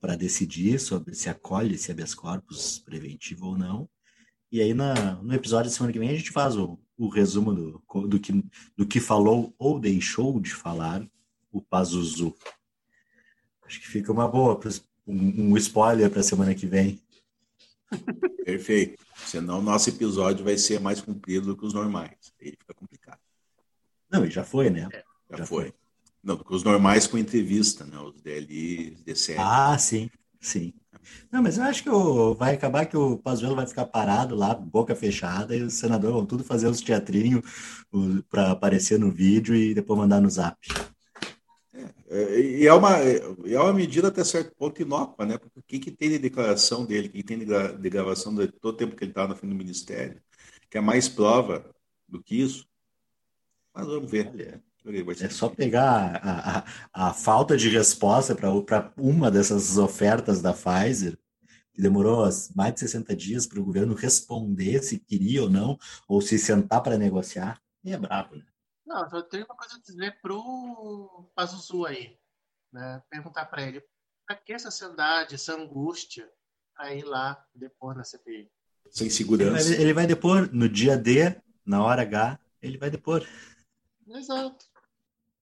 para 0.00 0.14
decidir 0.14 0.78
sobre 0.78 1.12
se 1.12 1.28
acolhe 1.28 1.74
esse 1.74 1.90
habeas 1.90 2.14
corpus 2.14 2.78
preventivo 2.78 3.46
ou 3.46 3.58
não. 3.58 3.90
E 4.50 4.62
aí, 4.62 4.72
na, 4.72 5.14
no 5.16 5.34
episódio 5.34 5.70
da 5.70 5.76
semana 5.76 5.92
que 5.92 5.98
vem, 5.98 6.08
a 6.08 6.14
gente 6.14 6.30
faz 6.30 6.56
o, 6.56 6.78
o 6.96 7.08
resumo 7.08 7.54
do, 7.54 8.06
do, 8.06 8.18
que, 8.18 8.44
do 8.76 8.86
que 8.86 8.98
falou 8.98 9.54
ou 9.58 9.78
deixou 9.78 10.40
de 10.40 10.54
falar 10.54 11.06
o 11.52 11.60
Pazuzu. 11.60 12.34
Acho 13.64 13.80
que 13.80 13.86
fica 13.86 14.10
uma 14.10 14.26
boa, 14.26 14.58
um, 15.06 15.52
um 15.52 15.56
spoiler 15.58 16.10
para 16.10 16.20
a 16.20 16.24
semana 16.24 16.54
que 16.54 16.66
vem. 16.66 16.98
Perfeito. 18.44 19.02
Senão, 19.26 19.60
nosso 19.60 19.90
episódio 19.90 20.44
vai 20.44 20.56
ser 20.56 20.80
mais 20.80 21.00
comprido 21.00 21.48
do 21.48 21.56
que 21.56 21.66
os 21.66 21.74
normais. 21.74 22.32
Aí 22.40 22.52
fica 22.52 22.72
complicado. 22.74 23.20
Não, 24.10 24.24
e 24.24 24.30
já 24.30 24.44
foi, 24.44 24.70
né? 24.70 24.88
É, 24.90 25.04
já, 25.30 25.36
já 25.38 25.46
foi. 25.46 25.64
foi. 25.64 25.74
Não, 26.22 26.42
os 26.48 26.62
normais 26.62 27.06
com 27.06 27.18
entrevista, 27.18 27.84
né? 27.84 27.98
Os 27.98 28.20
DLI, 28.22 28.96
DCE. 29.04 29.36
Ah, 29.38 29.76
sim, 29.78 30.10
sim. 30.40 30.72
Não, 31.30 31.42
mas 31.42 31.58
eu 31.58 31.64
acho 31.64 31.82
que 31.82 31.90
o, 31.90 32.34
vai 32.34 32.54
acabar 32.54 32.86
que 32.86 32.96
o 32.96 33.18
Pazuello 33.18 33.56
vai 33.56 33.66
ficar 33.66 33.86
parado 33.86 34.34
lá, 34.34 34.54
boca 34.54 34.94
fechada, 34.94 35.56
e 35.56 35.62
os 35.62 35.74
senadores 35.74 36.14
vão 36.14 36.26
tudo 36.26 36.44
fazer 36.44 36.68
os 36.68 36.80
teatrinhos 36.80 37.42
para 38.28 38.50
aparecer 38.52 38.98
no 38.98 39.10
vídeo 39.10 39.54
e 39.54 39.74
depois 39.74 39.98
mandar 39.98 40.20
no 40.20 40.30
zap. 40.30 40.56
É, 42.10 42.40
e 42.40 42.66
é 42.66 42.72
uma, 42.72 42.96
é 42.98 43.60
uma 43.60 43.72
medida 43.72 44.08
até 44.08 44.24
certo 44.24 44.54
ponto 44.56 44.80
inócua, 44.80 45.26
né? 45.26 45.38
Porque 45.38 45.58
o 45.58 45.62
que, 45.62 45.78
que 45.78 45.90
tem 45.90 46.08
de 46.10 46.18
declaração 46.18 46.84
dele, 46.86 47.08
o 47.08 47.12
que 47.12 47.22
tem 47.22 47.38
de 47.38 47.90
gravação 47.90 48.34
de 48.34 48.48
todo 48.48 48.74
o 48.74 48.76
tempo 48.76 48.96
que 48.96 49.04
ele 49.04 49.10
estava 49.10 49.28
tá 49.28 49.34
no 49.34 49.40
fim 49.40 49.48
do 49.48 49.54
ministério, 49.54 50.20
que 50.70 50.78
é 50.78 50.80
mais 50.80 51.08
prova 51.08 51.70
do 52.08 52.22
que 52.22 52.40
isso? 52.40 52.66
Mas 53.74 53.86
vamos 53.86 54.10
ver. 54.10 54.62
É 55.20 55.28
só 55.28 55.48
pegar 55.48 56.20
a, 56.22 56.58
a, 56.58 57.08
a 57.08 57.14
falta 57.14 57.56
de 57.56 57.68
resposta 57.68 58.34
para 58.34 58.92
uma 58.96 59.30
dessas 59.30 59.76
ofertas 59.76 60.40
da 60.40 60.52
Pfizer, 60.52 61.18
que 61.72 61.82
demorou 61.82 62.26
mais 62.54 62.74
de 62.74 62.80
60 62.80 63.14
dias 63.14 63.46
para 63.46 63.60
o 63.60 63.64
governo 63.64 63.94
responder 63.94 64.82
se 64.82 64.98
queria 64.98 65.42
ou 65.42 65.50
não, 65.50 65.78
ou 66.08 66.20
se 66.20 66.38
sentar 66.38 66.82
para 66.82 66.96
negociar. 66.96 67.60
E 67.84 67.92
é 67.92 67.98
brabo, 67.98 68.36
né? 68.36 68.44
Não, 68.86 69.06
eu 69.12 69.22
tenho 69.22 69.44
uma 69.44 69.54
coisa 69.54 69.76
a 69.76 69.80
dizer 69.80 70.18
pro 70.22 71.30
Pazuzu 71.34 71.84
aí, 71.84 72.16
né? 72.72 73.02
Perguntar 73.10 73.44
para 73.44 73.62
ele, 73.62 73.82
para 74.26 74.36
que 74.36 74.54
essa 74.54 74.68
ansiedade, 74.68 75.34
essa 75.34 75.54
angústia 75.54 76.26
a 76.78 76.94
ir 76.94 77.04
lá 77.04 77.44
depor 77.54 77.94
na 77.94 78.04
CPI? 78.04 78.50
Sem 78.90 79.10
segurança. 79.10 79.68
Ele 79.68 79.74
vai, 79.74 79.82
ele 79.82 79.92
vai 79.92 80.06
depor 80.06 80.48
no 80.52 80.68
dia 80.68 80.96
D, 80.96 81.36
na 81.66 81.84
hora 81.84 82.00
H, 82.00 82.40
ele 82.62 82.78
vai 82.78 82.88
depor. 82.88 83.26
Exato. 84.08 84.66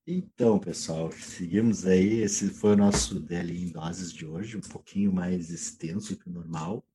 Então, 0.08 0.56
pessoal, 0.56 1.10
seguimos 1.10 1.84
aí. 1.84 2.20
Esse 2.20 2.48
foi 2.50 2.74
o 2.74 2.76
nosso 2.76 3.18
DL 3.18 3.60
em 3.60 3.72
doses 3.72 4.12
de 4.12 4.24
hoje, 4.24 4.56
um 4.56 4.60
pouquinho 4.60 5.12
mais 5.12 5.50
extenso 5.50 6.16
que 6.16 6.28
o 6.28 6.32
normal. 6.32 6.86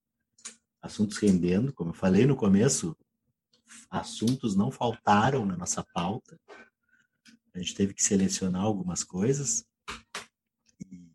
Assuntos 0.81 1.17
rendendo, 1.17 1.73
como 1.73 1.89
eu 1.89 1.93
falei 1.93 2.25
no 2.25 2.37
começo, 2.37 2.95
assuntos 3.89 4.55
não 4.55 4.71
faltaram 4.71 5.45
na 5.45 5.57
nossa 5.57 5.83
pauta. 5.83 6.39
A 7.53 7.59
gente 7.59 7.75
teve 7.75 7.93
que 7.93 8.01
selecionar 8.01 8.61
algumas 8.61 9.03
coisas 9.03 9.65
e 10.79 11.11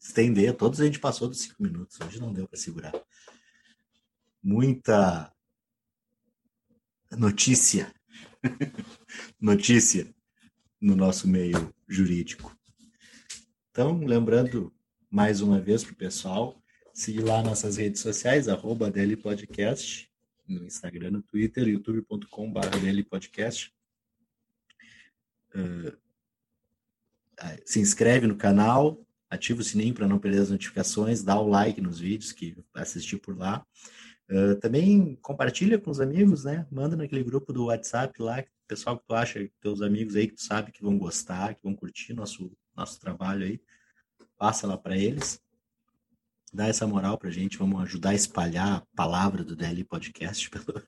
estender. 0.00 0.56
Todos 0.56 0.80
a 0.80 0.84
gente 0.84 1.00
passou 1.00 1.26
dos 1.26 1.40
cinco 1.40 1.60
minutos, 1.60 2.00
hoje 2.00 2.20
não 2.20 2.32
deu 2.32 2.46
para 2.46 2.56
segurar. 2.56 2.92
Muita 4.40 5.34
notícia 7.10 7.92
notícia 9.40 10.14
no 10.82 10.96
nosso 10.96 11.28
meio 11.28 11.72
jurídico. 11.88 12.58
Então, 13.70 14.00
lembrando 14.00 14.74
mais 15.08 15.40
uma 15.40 15.60
vez 15.60 15.84
para 15.84 15.92
o 15.92 15.96
pessoal 15.96 16.60
seguir 16.92 17.22
lá 17.22 17.40
nossas 17.40 17.76
redes 17.76 18.02
sociais, 18.02 18.48
arroba 18.48 18.90
DL 18.90 19.16
Podcast, 19.16 20.10
no 20.46 20.66
Instagram, 20.66 21.12
no 21.12 21.22
Twitter, 21.22 21.68
youtube.com.br 21.68 22.78
DL 22.80 23.04
Podcast. 23.04 23.72
Uh, 25.54 25.96
se 27.64 27.80
inscreve 27.80 28.26
no 28.26 28.36
canal, 28.36 29.00
ativa 29.30 29.60
o 29.60 29.64
sininho 29.64 29.94
para 29.94 30.08
não 30.08 30.18
perder 30.18 30.42
as 30.42 30.50
notificações, 30.50 31.22
dá 31.22 31.38
o 31.38 31.48
like 31.48 31.80
nos 31.80 31.98
vídeos 31.98 32.32
que 32.32 32.56
assistir 32.74 33.18
por 33.18 33.38
lá. 33.38 33.64
Uh, 34.28 34.56
também 34.56 35.16
compartilha 35.22 35.78
com 35.78 35.90
os 35.90 36.00
amigos, 36.00 36.44
né? 36.44 36.66
Manda 36.70 36.96
naquele 36.96 37.22
grupo 37.22 37.52
do 37.52 37.66
WhatsApp 37.66 38.20
lá, 38.20 38.44
pessoal 38.72 38.98
que 38.98 39.04
tu 39.06 39.14
acha, 39.14 39.50
teus 39.60 39.82
amigos 39.82 40.16
aí 40.16 40.26
que 40.26 40.36
tu 40.36 40.42
sabe 40.42 40.72
que 40.72 40.82
vão 40.82 40.96
gostar, 40.96 41.54
que 41.54 41.62
vão 41.62 41.74
curtir 41.74 42.14
nosso, 42.14 42.50
nosso 42.74 42.98
trabalho 42.98 43.44
aí. 43.44 43.60
Passa 44.38 44.66
lá 44.66 44.78
para 44.78 44.96
eles. 44.96 45.38
Dá 46.50 46.68
essa 46.68 46.86
moral 46.86 47.18
pra 47.18 47.30
gente, 47.30 47.58
vamos 47.58 47.82
ajudar 47.82 48.10
a 48.10 48.14
espalhar 48.14 48.78
a 48.78 48.86
palavra 48.96 49.44
do 49.44 49.54
DL 49.54 49.84
Podcast. 49.84 50.48
Pelo... 50.50 50.82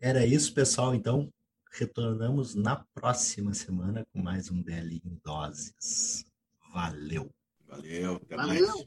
Era 0.00 0.24
isso, 0.24 0.54
pessoal. 0.54 0.94
Então, 0.94 1.32
retornamos 1.72 2.54
na 2.54 2.76
próxima 2.94 3.52
semana 3.54 4.06
com 4.12 4.22
mais 4.22 4.52
um 4.52 4.62
DL 4.62 5.02
em 5.04 5.20
Doses. 5.24 6.24
Valeu. 6.72 7.28
Valeu, 7.66 8.16
até 8.16 8.36
Valeu. 8.36 8.86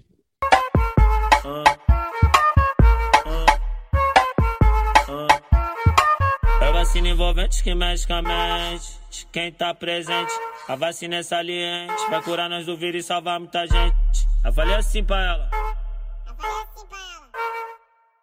mais. 1.44 2.35
É 6.62 6.72
vacina 6.72 7.10
envolvente 7.10 7.64
que 7.64 7.76
mexe 7.76 8.08
com 8.08 8.14
a 8.14 8.22
mente. 8.22 9.00
Quem 9.32 9.52
tá 9.52 9.74
presente, 9.74 10.34
a 10.68 10.76
vacina 10.76 11.18
é 11.18 11.24
saliente. 11.24 11.94
Vai 12.10 12.22
curar 12.24 12.50
nós 12.50 12.66
do 12.66 12.76
vírus 12.76 13.04
e 13.04 13.08
salvar 13.08 13.40
muita 13.40 13.68
gente. 13.68 14.28
Eu 14.44 14.52
falei 14.52 14.76
assim 14.76 15.04
pra 15.04 15.24
ela. 15.24 15.50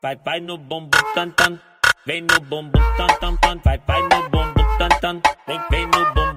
Vai, 0.03 0.16
vai 0.16 0.41
no 0.41 0.59
bumbum 0.59 0.91
tan 1.14 1.30
tan. 1.30 1.61
Vem 2.05 2.22
no 2.22 2.41
bumbum 2.41 2.80
tan 2.97 3.07
tan 3.20 3.37
tan. 3.37 3.61
Vai, 3.64 3.78
vai 3.87 4.03
no 4.03 4.28
bumbum 4.28 4.78
tan 4.78 4.89
tan. 5.01 5.20
Vem, 5.47 5.61
vem 5.70 5.87
no 5.87 6.14
bumbum 6.14 6.33